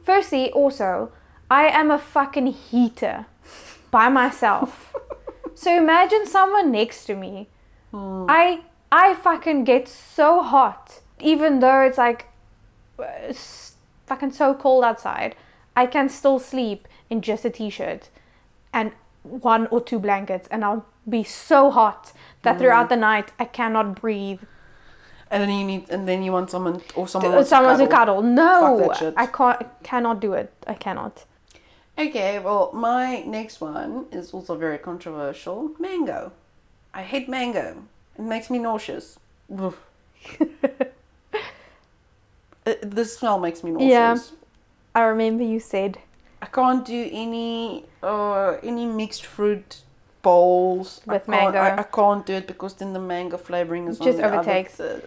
[0.04, 1.12] Firstly, also,
[1.50, 3.26] I am a fucking heater
[3.90, 4.92] by myself.
[5.54, 7.48] so imagine someone next to me.
[7.92, 8.60] I
[8.92, 12.26] I fucking get so hot, even though it's like
[12.98, 13.74] uh, s-
[14.06, 15.34] fucking so cold outside.
[15.76, 18.10] I can still sleep in just a t-shirt
[18.72, 22.12] and one or two blankets, and I'll be so hot
[22.42, 24.40] that throughout the night I cannot breathe.
[25.30, 27.90] And then you need, and then you want someone or someone wants Someone to to
[27.90, 28.16] cuddle.
[28.16, 28.30] cuddle.
[28.30, 29.14] No, Fuck that shit.
[29.16, 29.82] I can't.
[29.84, 30.52] Cannot do it.
[30.66, 31.24] I cannot.
[31.98, 35.70] Okay, well, my next one is also very controversial.
[35.78, 36.32] Mango.
[36.94, 37.84] I hate mango.
[38.18, 39.18] It makes me nauseous.
[39.56, 39.74] Ugh.
[42.66, 43.88] Uh, the smell makes me nauseous.
[43.90, 44.16] Yeah.
[44.94, 45.96] I remember you said.
[46.42, 49.80] I can't do any uh, any mixed fruit
[50.22, 51.58] bowls With can't- mango.
[51.58, 54.78] I, I can't do it because then the mango flavoring is on Just other- overtakes.
[54.80, 55.00] uh,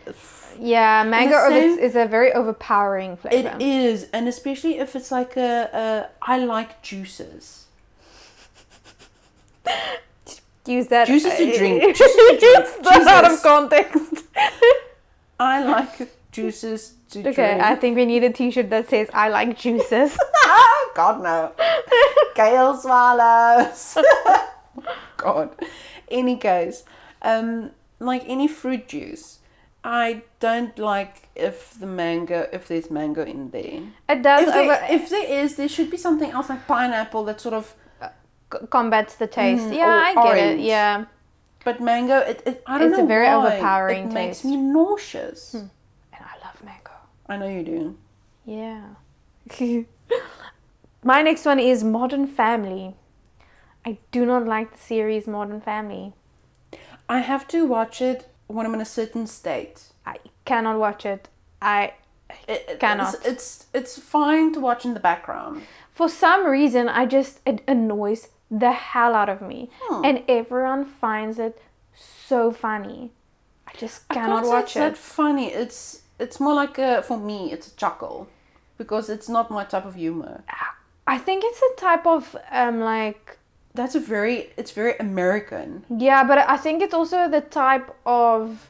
[0.60, 3.50] Yeah, mango same- is a very overpowering flavor.
[3.60, 7.66] It is, and especially if it's like a, a I like juices.
[10.66, 11.08] Use that.
[11.08, 11.84] Juices to drink.
[11.98, 12.66] Juices to drink.
[12.66, 14.24] Use that out of context.
[15.40, 17.38] I like juices to okay, drink.
[17.38, 20.18] Okay, I think we need a T-shirt that says "I like juices."
[20.96, 21.52] God no.
[22.36, 23.98] Kale swallows.
[25.18, 25.56] God.
[26.10, 26.84] Any case,
[27.22, 29.40] um, like any fruit juice,
[29.84, 33.82] I don't like if the mango, if there's mango in there.
[34.10, 37.24] It does If over there, if there is, there should be something else like pineapple
[37.26, 37.74] that sort of.
[38.02, 39.64] c- combats the taste.
[39.66, 40.60] Mm, yeah, I get orange.
[40.62, 40.66] it.
[40.66, 41.06] Yeah,
[41.66, 43.36] But mango, it, it I don't It's a very why.
[43.36, 44.44] overpowering It makes taste.
[44.44, 44.50] Hmm.
[44.52, 45.54] me nauseous.
[45.56, 45.70] and
[46.14, 46.92] I love mango.
[47.28, 47.98] I know you do.
[48.46, 48.82] Yeah.
[51.04, 52.96] My next one is Modern Family.
[53.86, 56.14] I do not like the series Modern Family.
[57.10, 59.84] I have to watch it when I'm in a certain state.
[60.06, 61.28] I cannot watch it.
[61.62, 61.94] I
[62.48, 63.14] It, it- Cannot.
[63.16, 65.62] It's, it's it's fine to watch in the background.
[65.94, 69.70] for some reason I just it annoys the hell out of me.
[69.82, 70.06] Hmm.
[70.06, 71.62] And everyone finds it
[71.94, 73.12] so funny.
[73.68, 74.98] I just I cannot say watch it's that it.
[74.98, 75.48] funny.
[75.54, 77.52] It's it's more like a for me.
[77.52, 78.28] It's a chuckle
[78.78, 80.44] because it's not my type of humor.
[81.06, 83.38] I think it's a type of um like
[83.76, 85.84] That's a very it's very American.
[85.90, 88.70] Yeah, but I think it's also the type of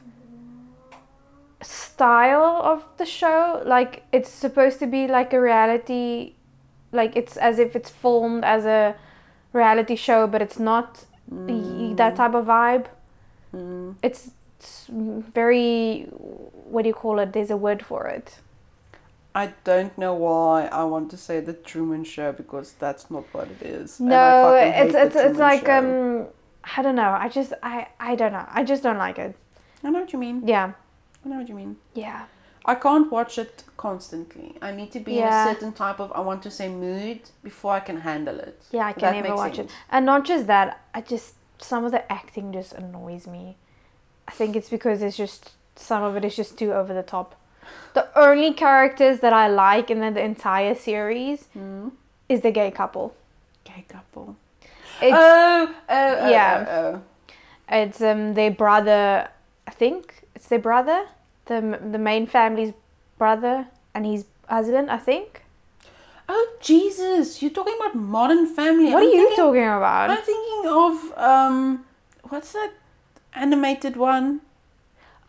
[1.62, 3.62] style of the show.
[3.64, 6.34] Like it's supposed to be like a reality,
[6.92, 8.94] like it's as if it's filmed as a
[9.52, 12.86] reality show, but it's not y- that type of vibe.
[13.54, 13.96] Mm.
[14.02, 17.32] It's, it's very what do you call it?
[17.32, 18.38] There's a word for it.
[19.34, 23.48] I don't know why I want to say the Truman Show because that's not what
[23.48, 23.98] it is.
[23.98, 25.78] No, it's it's it's like Show.
[25.78, 26.26] um
[26.76, 27.10] I don't know.
[27.10, 28.46] I just I I don't know.
[28.48, 29.34] I just don't like it.
[29.82, 30.46] I know what you mean.
[30.46, 30.72] Yeah.
[31.24, 31.76] I know what you mean.
[31.94, 32.26] Yeah.
[32.66, 34.54] I can't watch it constantly.
[34.62, 35.42] I need to be Yeah.
[35.42, 38.62] in a certain type of I want to say mood before I can handle it.
[38.70, 39.70] Yeah, I can that never watch sense.
[39.70, 39.76] it.
[39.90, 43.56] And not just that, I just some of the acting just annoys me.
[44.28, 47.34] I think it's because it's just some of it is just too over the top.
[47.94, 51.88] The only characters that I like in the, the entire series Hmm?
[52.28, 53.14] is the gay couple.
[53.64, 54.36] Gay couple.
[55.00, 56.66] It's oh, oh, oh, yeah.
[56.68, 57.02] oh, oh.
[57.68, 59.28] it's um their brother.
[59.66, 61.06] I think it's their brother,
[61.46, 62.72] the the main family's
[63.18, 64.90] brother and his husband.
[64.90, 65.42] I think.
[66.28, 67.42] Oh Jesus!
[67.42, 68.86] You're talking about Modern Family.
[68.92, 70.10] What I'm are you thinking, talking about?
[70.10, 71.84] I'm thinking of um,
[72.30, 72.72] what's that
[73.34, 74.40] animated one?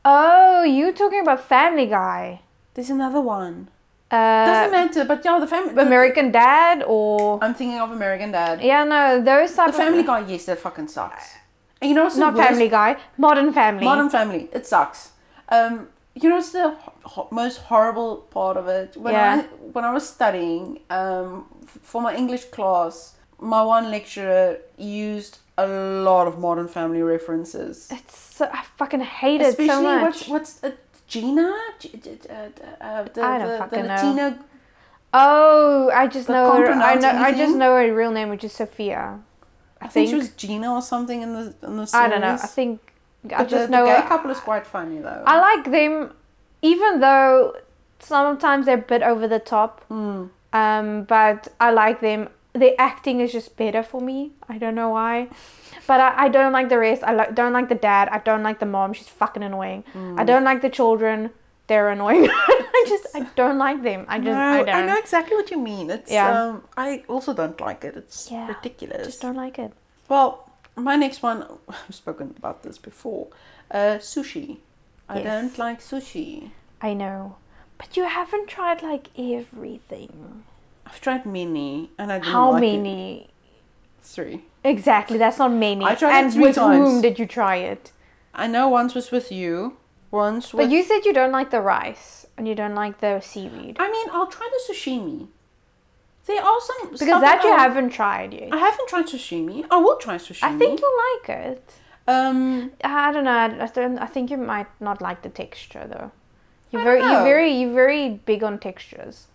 [0.06, 2.42] Oh, you talking about Family Guy?
[2.74, 3.70] There's another one.
[4.12, 5.82] Uh, Doesn't matter, but yeah, the family.
[5.82, 8.62] American Dad or I'm thinking of American Dad.
[8.62, 11.34] yeah, no, those type The of Family Guy, yes, that fucking sucks.
[11.82, 12.48] And you know what's the not worst?
[12.50, 13.84] Family Guy, Modern Family.
[13.84, 15.12] Modern Family, it sucks.
[15.50, 18.96] Um, you know what's the ho- ho- most horrible part of it?
[18.96, 19.42] When Yeah.
[19.42, 19.42] I
[19.74, 25.68] when I was studying um, f- for my English class, my one lecturer used a
[25.68, 27.88] lot of Modern Family references.
[27.92, 30.28] It's so, I fucking hate it Especially so much.
[30.28, 30.72] what's what's uh,
[31.08, 31.56] Gina?
[31.80, 33.94] G- g- uh, uh, the, I don't the, the fucking know.
[33.96, 34.40] Latina.
[35.14, 36.52] Oh, I just know.
[36.52, 37.10] Her, I know.
[37.10, 39.20] I just know her real name, which is Sofia.
[39.82, 40.10] I, I think think.
[40.10, 41.94] she was Gina or something in the in the series.
[41.94, 42.34] I don't know.
[42.34, 42.82] I think.
[43.26, 43.86] I But just the, know.
[43.86, 45.24] the gay her- couple is quite funny though.
[45.26, 46.12] I like them,
[46.62, 47.56] even though
[48.00, 49.86] sometimes they're a bit over the top.
[49.90, 50.30] Mm.
[50.54, 52.30] Um, but I like them.
[52.56, 54.32] The acting is just better for me.
[54.48, 55.28] I don't know why.
[55.88, 57.04] But I, I don't like the rest.
[57.04, 58.08] I li- don't like the dad.
[58.10, 58.94] I don't like the mom.
[58.94, 59.84] She's fucking annoying.
[60.18, 61.32] I don't like the children.
[61.68, 62.30] They're annoying.
[62.32, 64.06] I just I don't like them.
[64.08, 64.86] I just no, I I, don't.
[64.88, 65.90] know exactly what you mean.
[65.90, 66.30] It's Yeah.
[66.44, 67.96] um, I also don't like it.
[67.98, 69.02] It's Yeah, ridiculous.
[69.02, 69.74] I just don't like it.
[70.08, 73.28] Well, my next one, I've spoken about this before.
[73.72, 74.60] Uh, sushi.
[75.10, 75.26] I Yes.
[75.26, 76.52] don't like sushi.
[76.82, 77.36] I know.
[77.78, 80.44] But you haven't tried like everything.
[80.96, 82.78] I've tried many, and I didn't How like it.
[82.78, 83.28] many?
[84.02, 84.46] Three.
[84.64, 85.84] Exactly, that's not many.
[85.84, 86.78] I tried it and three with times.
[86.78, 87.92] whom did you try it?
[88.34, 89.76] I know once was with you.
[90.10, 90.68] Once with.
[90.68, 93.76] But you said you don't like the rice and you don't like the seaweed.
[93.78, 95.28] I mean, I'll try the sashimi.
[96.28, 98.54] There are some Because that you haven't tried yet.
[98.54, 99.66] I haven't tried sashimi.
[99.70, 100.44] I will try sashimi.
[100.44, 101.74] I think you'll like it.
[102.08, 103.32] Um, I don't know.
[103.32, 103.98] I, I don't.
[104.00, 106.12] I think you might not like the texture though.
[106.72, 109.28] You're I very, you're very, you're very big on textures.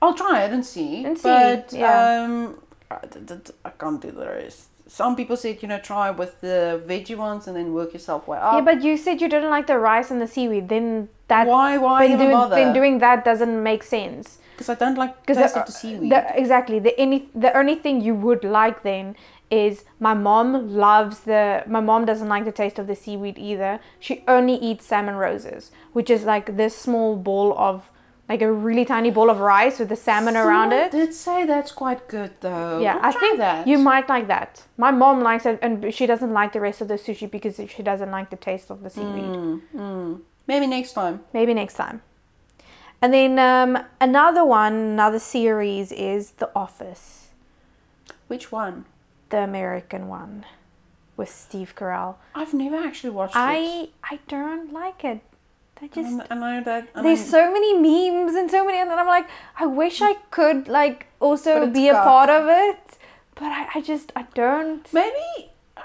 [0.00, 1.04] I'll try it and see.
[1.04, 2.22] And see, but yeah.
[2.24, 2.98] um, I,
[3.64, 4.68] I can't do the rest.
[4.86, 8.38] Some people said you know try with the veggie ones and then work yourself way
[8.38, 8.54] up.
[8.54, 10.68] yeah, but you said you didn't like the rice and the seaweed.
[10.68, 11.76] Then that why?
[11.76, 12.56] Why even doing, bother?
[12.56, 14.38] then doing that doesn't make sense.
[14.56, 16.10] Because I don't like Because taste the, of the seaweed.
[16.10, 19.14] the- exactly the any the only thing you would like then
[19.50, 23.80] is my mom loves the my mom doesn't like the taste of the seaweed either.
[24.00, 27.90] She only eats salmon roses, which is like this small ball of
[28.28, 30.90] like a really tiny ball of rice with the salmon around it.
[30.92, 32.78] Did say that's quite good though.
[32.80, 33.66] Yeah, I'll I think that.
[33.66, 34.64] you might like that.
[34.76, 37.82] My mom likes it, and she doesn't like the rest of the sushi because she
[37.82, 39.24] doesn't like the taste of the seaweed.
[39.24, 40.20] Mm, mm.
[40.46, 41.20] Maybe next time.
[41.32, 42.02] Maybe next time.
[43.00, 47.28] And then um, another one, another series is The Office,
[48.26, 48.84] Which one?
[49.30, 50.44] the American one
[51.16, 52.16] with Steve Carell.
[52.34, 53.38] I've never actually watched it.
[53.38, 55.20] I I don't like it.
[55.80, 56.88] I just I know that.
[56.94, 60.68] there's so many memes and so many, and then I'm like, I wish I could
[60.68, 62.98] like also be a got- part of it,
[63.34, 64.86] but I, I just I don't.
[64.92, 65.50] Maybe.
[65.76, 65.82] uh,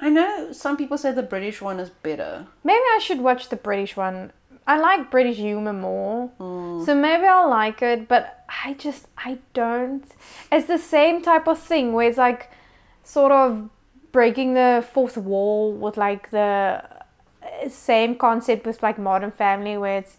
[0.00, 2.46] I know some people say the British one is better.
[2.64, 4.32] Maybe I should watch the British one.
[4.66, 6.30] I like British humor more.
[6.38, 6.86] Mm.
[6.86, 10.04] So maybe I'll like it, but I just I don't.
[10.50, 12.50] It's the same type of thing where it's like
[13.04, 13.68] sort of
[14.12, 16.82] breaking the fourth wall with like the
[17.68, 20.16] same concept with like Modern Family where it's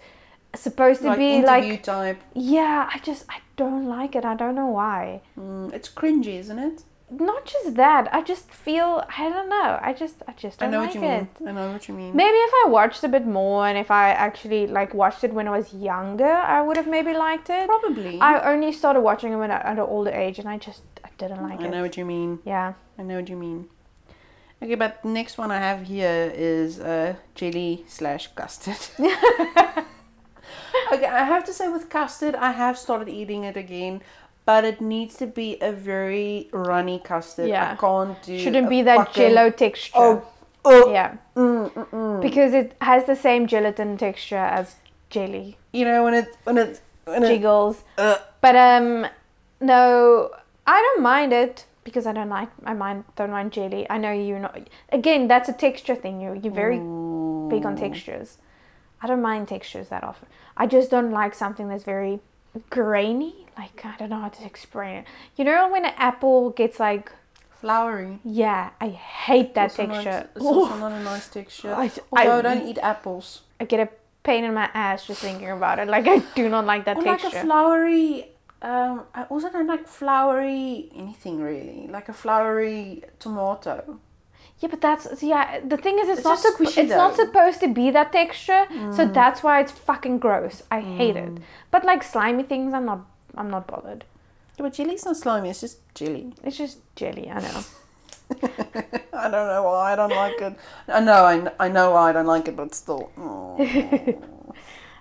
[0.56, 2.22] supposed to Like be interview like type.
[2.34, 4.26] yeah, I just I don't like it.
[4.26, 5.22] I don't know why.
[5.40, 6.84] Mm, it's cringy, isn't it?
[7.10, 8.08] Not just that.
[8.14, 9.80] I just feel I don't know.
[9.82, 11.40] I just I just don't I know like what you it.
[11.42, 11.48] mean.
[11.50, 12.16] I know what you mean.
[12.16, 15.48] Maybe if I watched a bit more and if I actually like watched it when
[15.48, 17.68] I was younger, I would have maybe liked it.
[17.68, 18.20] Probably.
[18.22, 21.10] I only started watching it when I, at an older age, and I just I
[21.18, 21.68] didn't like I it.
[21.68, 22.40] I know what you mean.
[22.46, 22.74] Yeah.
[22.98, 23.68] I know what you mean.
[24.64, 28.78] Okay, but the next one I have here is uh, jelly slash custard.
[29.00, 34.02] okay, I have to say with custard, I have started eating it again,
[34.46, 37.50] but it needs to be a very runny custard.
[37.50, 37.72] Yeah.
[37.72, 38.38] I can't do.
[38.38, 39.92] Shouldn't be that fucking- jello texture.
[39.96, 40.28] Oh,
[40.64, 40.92] oh.
[40.92, 41.18] Yeah.
[41.36, 42.22] Mm, mm, mm.
[42.22, 44.76] Because it has the same gelatin texture as
[45.10, 45.58] jelly.
[45.74, 47.28] You know when it when it when it.
[47.28, 47.84] Jiggles.
[47.98, 49.08] Uh, But um
[49.60, 50.30] no,
[50.68, 53.86] I don't mind it because I don't like I mind don't mind jelly.
[53.90, 54.58] I know you're not
[54.92, 56.22] again, that's a texture thing.
[56.22, 56.78] You you're very
[57.50, 58.38] big on textures.
[59.02, 60.28] I don't mind textures that often.
[60.56, 62.20] I just don't like something that's very
[62.70, 63.48] grainy.
[63.58, 65.06] Like I don't know how to explain it.
[65.36, 67.12] You know when an apple gets like
[67.60, 68.20] Flowery.
[68.24, 70.30] yeah, I hate that Also not- texture.
[70.36, 71.74] it's also not a nice texture.
[71.74, 73.42] I- Although I, I- don't eat apples.
[73.60, 73.90] I get a
[74.24, 75.88] pain in my ass just thinking about it.
[75.88, 77.28] Like I do not like that Or texture.
[77.30, 78.28] like a flowery.
[78.62, 81.88] Um, I also don't like flowery anything really.
[81.90, 84.00] Like a flowery tomato.
[84.60, 85.60] yeah, but that's yeah.
[85.62, 88.68] The thing is, it's, It's not squishy it's not supposed to be that texture.
[88.92, 90.62] So that's why it's fucking gross.
[90.70, 91.40] I hate it.
[91.72, 93.02] But like slimy things, I'm not.
[93.36, 94.04] I'm not bothered.
[94.58, 95.50] Yeah, but jelly's not slimy.
[95.50, 96.34] It's just jelly.
[96.44, 97.30] It's just jelly.
[97.32, 97.64] I know.
[99.14, 100.56] I don't know why I don't like it.
[100.88, 103.12] I know I, I know why I don't like it, but still.
[103.18, 104.22] mm.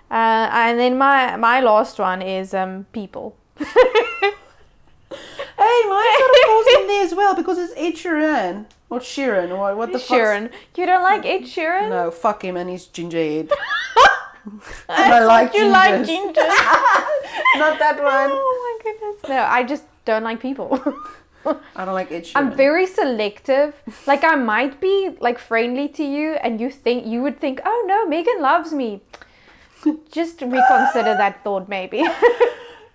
[0.09, 3.35] Uh, and then my my last one is um people.
[5.61, 9.51] hey, mine sort of falls in there as well because it's Ed Sheeran or Sheeran
[9.51, 10.17] or what, the fuck?
[10.17, 10.51] Sheeran.
[10.75, 11.89] You don't like Ed Sheeran?
[11.89, 13.51] No, fuck him and his ginger head.
[14.89, 15.71] and I like you gingers.
[15.71, 16.41] like ginger.
[17.57, 18.31] Not that one.
[18.33, 19.29] oh my goodness.
[19.29, 20.79] No, I just don't like people.
[21.75, 22.35] I don't like Ed Sheeran.
[22.35, 23.73] I'm very selective.
[24.05, 27.83] Like I might be like friendly to you, and you think you would think, oh
[27.87, 29.01] no, Megan loves me.
[30.11, 32.03] Just reconsider that thought, maybe.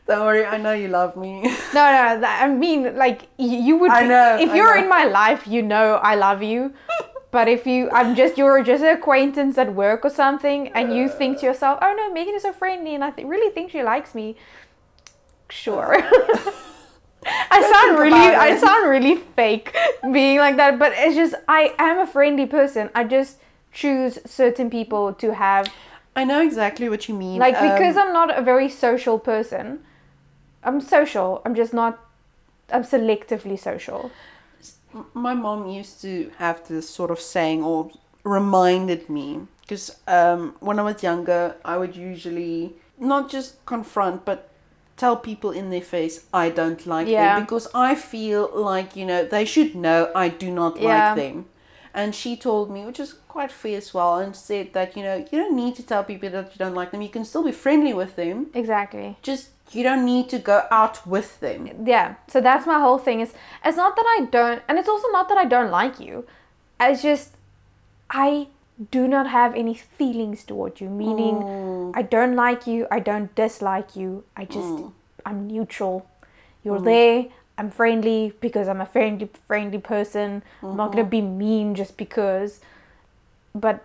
[0.09, 1.43] No, Don't worry, I know you love me.
[1.43, 3.91] no, that, I mean, like you would.
[3.91, 4.83] I know, If you're know.
[4.83, 6.73] in my life, you know I love you.
[7.33, 11.07] But if you, I'm just, you're just an acquaintance at work or something, and you
[11.07, 13.83] think to yourself, oh no, Megan is so friendly, and I th- really think she
[13.83, 14.37] likes me.
[15.51, 15.97] Sure.
[17.51, 19.77] I sound really, I sound really fake
[20.13, 22.89] being like that, but it's just, I am a friendly person.
[22.95, 23.39] I just
[23.73, 25.71] choose certain people to have,
[26.15, 27.39] I know exactly what you mean.
[27.39, 29.81] like, because Um, I'm not a very social person.
[30.67, 31.41] I'm social.
[31.45, 31.99] I'm just not.
[32.71, 34.11] I'm selectively social.
[35.15, 37.91] my mom used to have this sort of saying or
[38.25, 44.49] reminded me because um, when I was younger, I would usually not just confront but
[44.97, 47.35] tell people in their face I don't like Yeah.
[47.35, 50.85] them because I feel like you know they should know I do not Yeah.
[50.91, 51.45] like them.
[51.95, 55.17] And she told me, which is quite fair as well, and said that you know
[55.31, 57.03] you don't need to tell people that you don't like them.
[57.03, 58.47] You can still be friendly with them.
[58.55, 59.17] Exactly.
[59.23, 61.69] Just you don't need to go out with them.
[61.85, 62.15] Yeah.
[62.29, 63.21] So that's my whole thing.
[63.21, 66.27] Is it's not that I don't, and it's also not that I don't like you.
[66.81, 67.37] It's just
[68.11, 68.49] I
[68.91, 70.89] do not have any feelings toward you.
[70.89, 71.93] Meaning, mm.
[71.95, 72.87] I don't like you.
[72.91, 74.25] I don't dislike you.
[74.37, 74.93] I just mm.
[75.25, 76.07] I'm neutral.
[76.63, 76.85] You're mm.
[76.85, 77.27] there.
[77.59, 80.43] I'm friendly because I'm a friendly friendly person.
[80.63, 81.11] I'm not gonna mm-hmm.
[81.11, 82.61] be mean just because.
[83.55, 83.83] But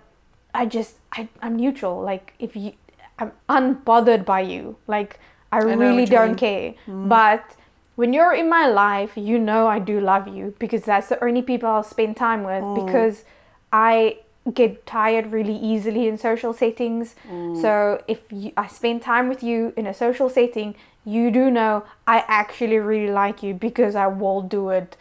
[0.54, 2.02] I just I I'm neutral.
[2.02, 2.74] Like if you,
[3.18, 4.76] I'm unbothered by you.
[4.88, 5.20] Like
[5.52, 6.74] I, know really don't care.
[6.88, 7.10] Mm.
[7.10, 7.56] But
[7.95, 11.41] when you're in my life, you know I do love you because that's the only
[11.41, 12.86] people I'll spend time with mm.
[12.86, 13.24] because
[13.72, 14.20] I
[14.54, 17.16] get tired really easily in social settings.
[17.30, 17.62] Mm.
[17.62, 20.76] So if you, I spend time with you in a social setting,
[21.06, 24.97] you do know I actually really like you because I will do it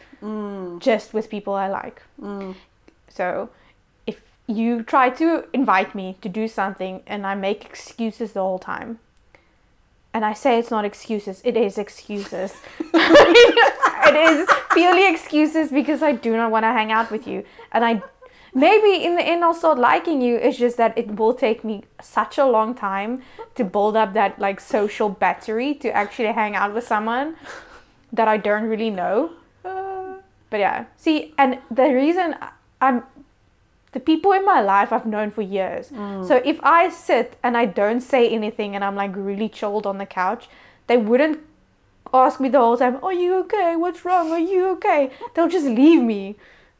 [0.79, 2.01] just with people I like.
[3.09, 3.49] So
[4.07, 8.59] if you try to invite me to do something and I make excuses the whole
[8.59, 8.99] time,
[10.13, 12.53] and I say it's not excuses, it is excuses.
[12.93, 17.45] it is purely excuses because I do not want to hang out with you.
[17.71, 18.01] And I
[18.53, 20.35] maybe in the end I'll start liking you.
[20.35, 23.21] It's just that it will take me such a long time
[23.55, 27.35] to build up that like social battery to actually hang out with someone
[28.11, 29.31] that I don't really know.
[29.63, 30.15] Uh.
[30.49, 32.35] But yeah, see, and the reason
[32.81, 33.03] I'm
[33.91, 35.89] the people in my life I've known for years.
[35.89, 36.27] Mm.
[36.27, 39.97] So if I sit and I don't say anything and I'm like really chilled on
[39.97, 40.47] the couch,
[40.87, 41.39] they wouldn't
[42.13, 43.75] ask me the whole time, Are you okay?
[43.75, 44.31] What's wrong?
[44.31, 45.11] Are you okay?
[45.33, 46.35] They'll just leave me.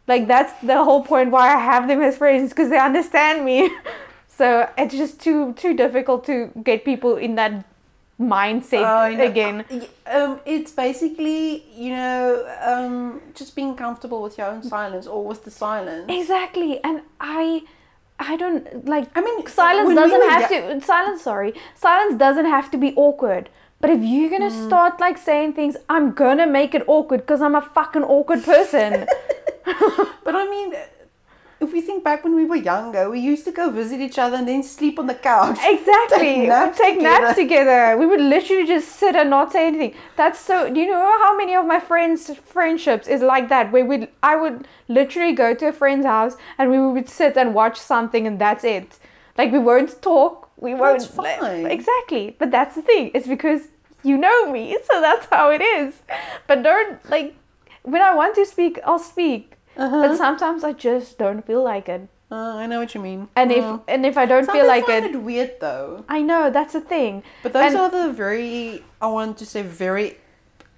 [0.07, 3.69] Like that's the whole point why I have them as friends because they understand me.
[4.27, 7.65] so it's just too too difficult to get people in that
[8.21, 9.65] mindset Oh, again.
[10.05, 15.43] Um, it's basically, you know, um, just being comfortable with your own silence or with
[15.43, 16.05] the silence.
[16.09, 17.63] Exactly, and I,
[18.19, 19.09] I don't like.
[19.17, 20.81] I mean, silence doesn't have to.
[20.81, 23.49] Silence, sorry, silence doesn't have to be awkward.
[23.81, 24.65] But if you're gonna Mm.
[24.67, 29.07] start like saying things, I'm gonna make it awkward because I'm a fucking awkward person.
[30.23, 30.73] But I mean,
[31.61, 34.37] if we think back when we were younger, we used to go visit each other
[34.37, 35.59] and then sleep on the couch.
[35.63, 36.17] exactly.
[36.17, 37.41] Take naps Take naps together.
[37.41, 37.97] together.
[37.97, 39.93] We would literally just sit and not say anything.
[40.15, 40.73] That's so.
[40.73, 43.71] Do you know how many of my friends' friendships is like that?
[43.71, 47.53] Where we, I would literally go to a friend's house and we would sit and
[47.53, 48.97] watch something and that's it.
[49.37, 50.49] Like we won't talk.
[50.57, 50.99] We won't.
[50.99, 51.67] That's fine.
[51.67, 52.35] Exactly.
[52.39, 53.11] But that's the thing.
[53.13, 53.67] It's because
[54.03, 56.01] you know me, so that's how it is.
[56.47, 57.35] But don't like
[57.83, 59.53] when I want to speak, I'll speak.
[59.77, 60.01] Uh-huh.
[60.07, 62.07] But sometimes I just don't feel like it.
[62.31, 63.27] Uh, I know what you mean.
[63.35, 66.03] And if Uh, and if I don't feel like find it, it weird though.
[66.07, 67.23] I know that's the thing.
[67.43, 70.17] But those And- are the very, I want to say, very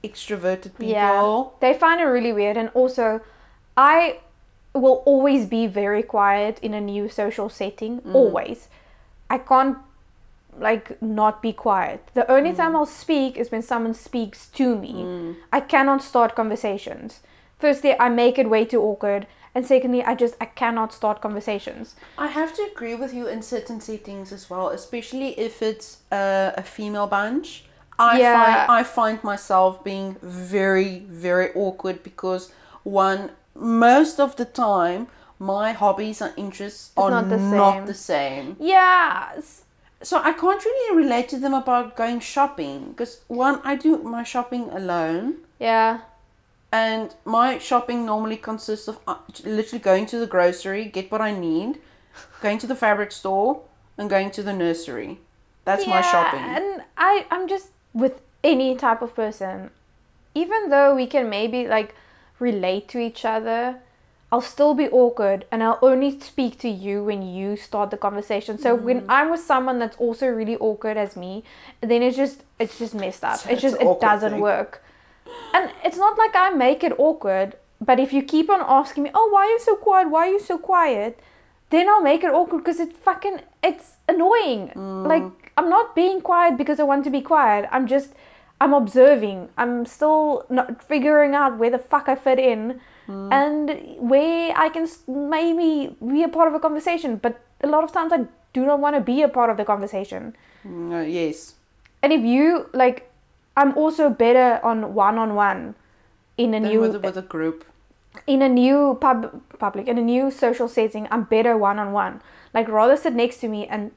[0.04, 0.88] extroverted people.
[0.88, 3.22] Yeah, they find it really weird, and also,
[3.78, 4.20] I
[4.74, 8.02] will always be very quiet in a new social setting.
[8.02, 8.16] Mm.
[8.16, 8.68] Always,
[9.30, 9.78] I can't
[10.60, 12.00] like not be quiet.
[12.14, 12.58] The only Mm.
[12.58, 15.36] time I'll speak is when someone speaks to me.
[15.52, 17.22] I cannot start conversations.
[17.64, 21.95] Firstly, I make it way too awkward, and secondly, I just I cannot start conversations.
[22.18, 26.51] I have to agree with you in certain settings as well, especially if it's uh,
[26.57, 27.64] a female bunch.
[27.97, 28.34] I Yeah.
[28.36, 32.51] find I find myself being very very awkward because
[32.84, 35.07] one most of the time
[35.39, 37.86] my hobbies and interests are not the not same.
[37.86, 38.47] the same.
[38.59, 39.39] Yeah,
[40.01, 44.24] So I can't really relate to them about going shopping because one I do my
[44.24, 45.26] shopping alone.
[45.59, 45.99] yeah,
[46.74, 51.32] And my shopping normally consists of uh, literally going to the grocery, get what I
[51.32, 51.78] need,
[52.42, 53.62] going to the fabric store,
[53.98, 55.20] and going to the nursery.
[55.66, 56.40] That's my Yeah, shopping.
[56.58, 59.70] And I, I'm just with any type of person,
[60.34, 61.94] even though we can maybe like
[62.40, 63.76] relate to each other,
[64.32, 68.58] I'll still be awkward and I'll only speak to you when you start the conversation.
[68.58, 68.82] So Mm.
[68.82, 71.44] when I'm with someone that's also really awkward as me,
[71.82, 73.38] then it's just it's just messed up.
[73.42, 74.42] So it's just it's an it doesn't thing.
[74.42, 74.82] work.
[75.54, 79.12] And it's not like I make it awkward, but if you keep on asking me,
[79.14, 80.10] oh, why are you so quiet?
[80.10, 81.20] Why are you so quiet?
[81.70, 84.72] Then I'll make it awkward because it fucking it's annoying.
[85.08, 87.68] Like I'm not being quiet because I want to be quiet.
[87.72, 88.14] I'm just
[88.62, 89.50] I'm observing.
[89.58, 94.88] I'm still not figuring out where the fuck I fit in and where I can
[95.08, 97.18] maybe be a part of a conversation.
[97.18, 99.66] But a lot of times I do not want to be a part of the
[99.66, 100.36] conversation.
[100.66, 101.56] Mm, uh, yes.
[102.02, 103.10] And if you like,
[103.56, 105.76] I'm also better on one on one
[106.38, 107.66] in a Then new with, with a group.
[108.28, 111.08] in a new pub public in a new social setting.
[111.12, 112.22] I'm better one on one.
[112.54, 113.91] Like rather sit next to me and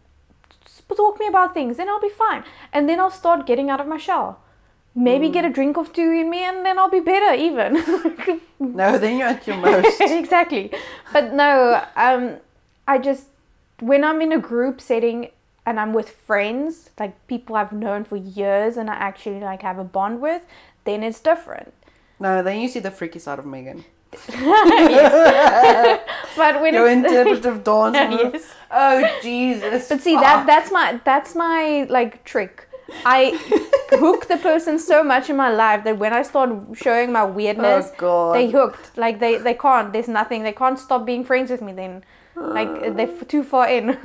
[0.94, 2.44] talk me about things, then I'll be fine.
[2.72, 4.40] And then I'll start getting out of my shell.
[4.94, 7.76] Maybe get a drink of two in me, and then I'll be better even.
[8.58, 10.00] No, then you're at your most.
[10.00, 10.72] exactly.
[11.12, 12.38] But no, um,
[12.88, 13.26] I just
[13.80, 15.28] when I'm in a group setting
[15.66, 19.78] and I'm with friends, like people I've known for years and I actually like have
[19.78, 20.42] a bond with,
[20.84, 21.74] then it's different.
[22.18, 23.84] No, then you see the freaky side of Megan.
[26.36, 27.96] But when Your interpretive dance.
[27.96, 28.54] yes.
[28.70, 29.88] Oh Jesus.
[29.88, 32.68] But see that that's my that's my like trick.
[33.04, 33.32] I
[33.90, 37.90] hook the person so much in my life that when I start showing my weirdness,
[38.00, 38.96] Oh they hooked.
[38.96, 39.92] Like they they can't.
[39.92, 40.42] There's nothing.
[40.44, 41.72] They can't stop being friends with me.
[41.72, 42.04] Then,
[42.36, 42.90] like uh.
[42.90, 43.98] they're too far in.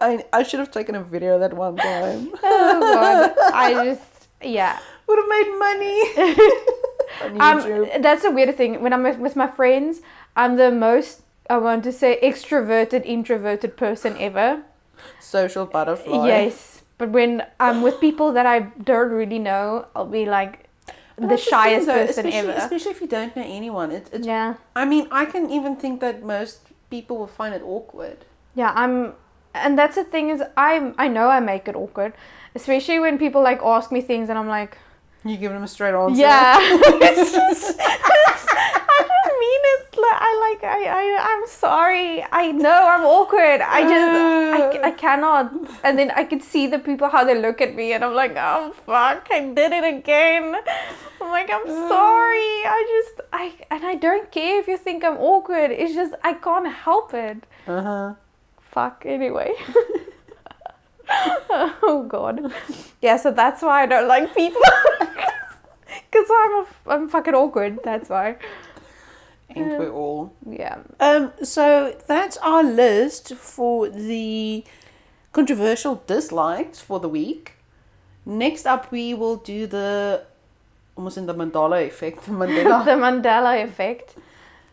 [0.00, 2.30] I, I should have taken a video that one time.
[2.42, 3.34] oh god.
[3.52, 4.78] I just yeah.
[5.06, 6.00] Would have made money
[7.40, 8.82] on Um, that's the weirdest thing.
[8.82, 10.00] When I'm with, my friends,
[10.34, 14.62] I'm the most I want to say extroverted, introverted person ever.
[15.20, 16.26] Social butterfly.
[16.26, 20.68] Yes, but when I'm with people that I don't really know, I'll be like
[21.16, 22.50] But the shyest though, person especially, ever.
[22.58, 23.92] Especially if you don't know anyone.
[23.92, 27.62] It, it's, Yeah, I mean, I can even think that most people will find it
[27.62, 28.24] awkward.
[28.54, 28.72] yeah.
[28.74, 29.14] I'm,
[29.64, 32.12] and that's the thing is I'm I know I make it awkward,
[32.54, 34.78] especially when people like ask me things and I'm like,
[35.24, 36.20] You give them a straight answer.
[36.20, 36.56] yeah.
[36.60, 39.82] it's just, I don't mean it.
[40.06, 42.24] Like, I like I, I I'm sorry.
[42.30, 43.60] I know I'm awkward.
[43.78, 45.44] I just I, I cannot.
[45.84, 48.34] And then I could see the people how they look at me, and I'm like,
[48.36, 50.54] oh fuck, I did it again.
[51.20, 52.54] I'm like, I'm sorry.
[52.76, 55.70] I just I and I don't care if you think I'm awkward.
[55.70, 57.38] It's just I can't help it.
[57.66, 58.14] Uh huh.
[58.76, 59.04] Fuck.
[59.06, 59.52] Anyway.
[61.08, 62.52] oh god.
[63.00, 63.16] Yeah.
[63.16, 64.60] So that's why I don't like people.
[66.12, 67.78] Cause I'm a, I'm fucking awkward.
[67.82, 68.36] That's why.
[69.54, 70.34] Ain't we all?
[70.46, 70.80] Yeah.
[71.00, 74.64] Um, so that's our list for the
[75.32, 77.52] controversial dislikes for the week.
[78.26, 80.24] Next up, we will do the
[80.96, 82.84] almost in the Mandela effect, the the Mandela.
[83.06, 84.16] Mandela effect.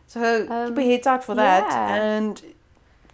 [0.07, 1.95] so Um, keep your heads out for that, yeah.
[1.95, 2.52] and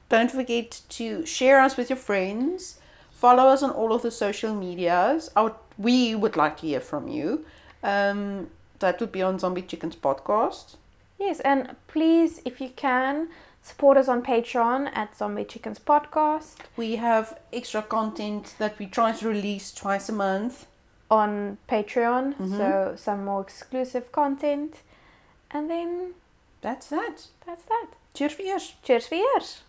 [0.10, 2.80] don't forget to share us with your friends.
[3.12, 5.30] Follow us on all of the social medias.
[5.36, 7.45] Our, we would like to hear from you.
[7.84, 8.49] Um,
[8.80, 10.76] that would be on Zombie Chickens podcast.
[11.20, 13.28] Yes, and please, if you can,
[13.62, 19.12] support us on Patreon at Zombie Chickens Podcast, We have extra content that we try
[19.12, 20.66] to release twice a month.
[21.12, 22.57] on Patreon, Mhm.
[22.57, 24.76] so some more exclusive content.
[25.49, 26.14] And then
[26.62, 27.26] That's that.
[27.47, 27.88] that's that.
[28.14, 28.76] Cheers for ears.
[28.84, 29.62] Cheers for years.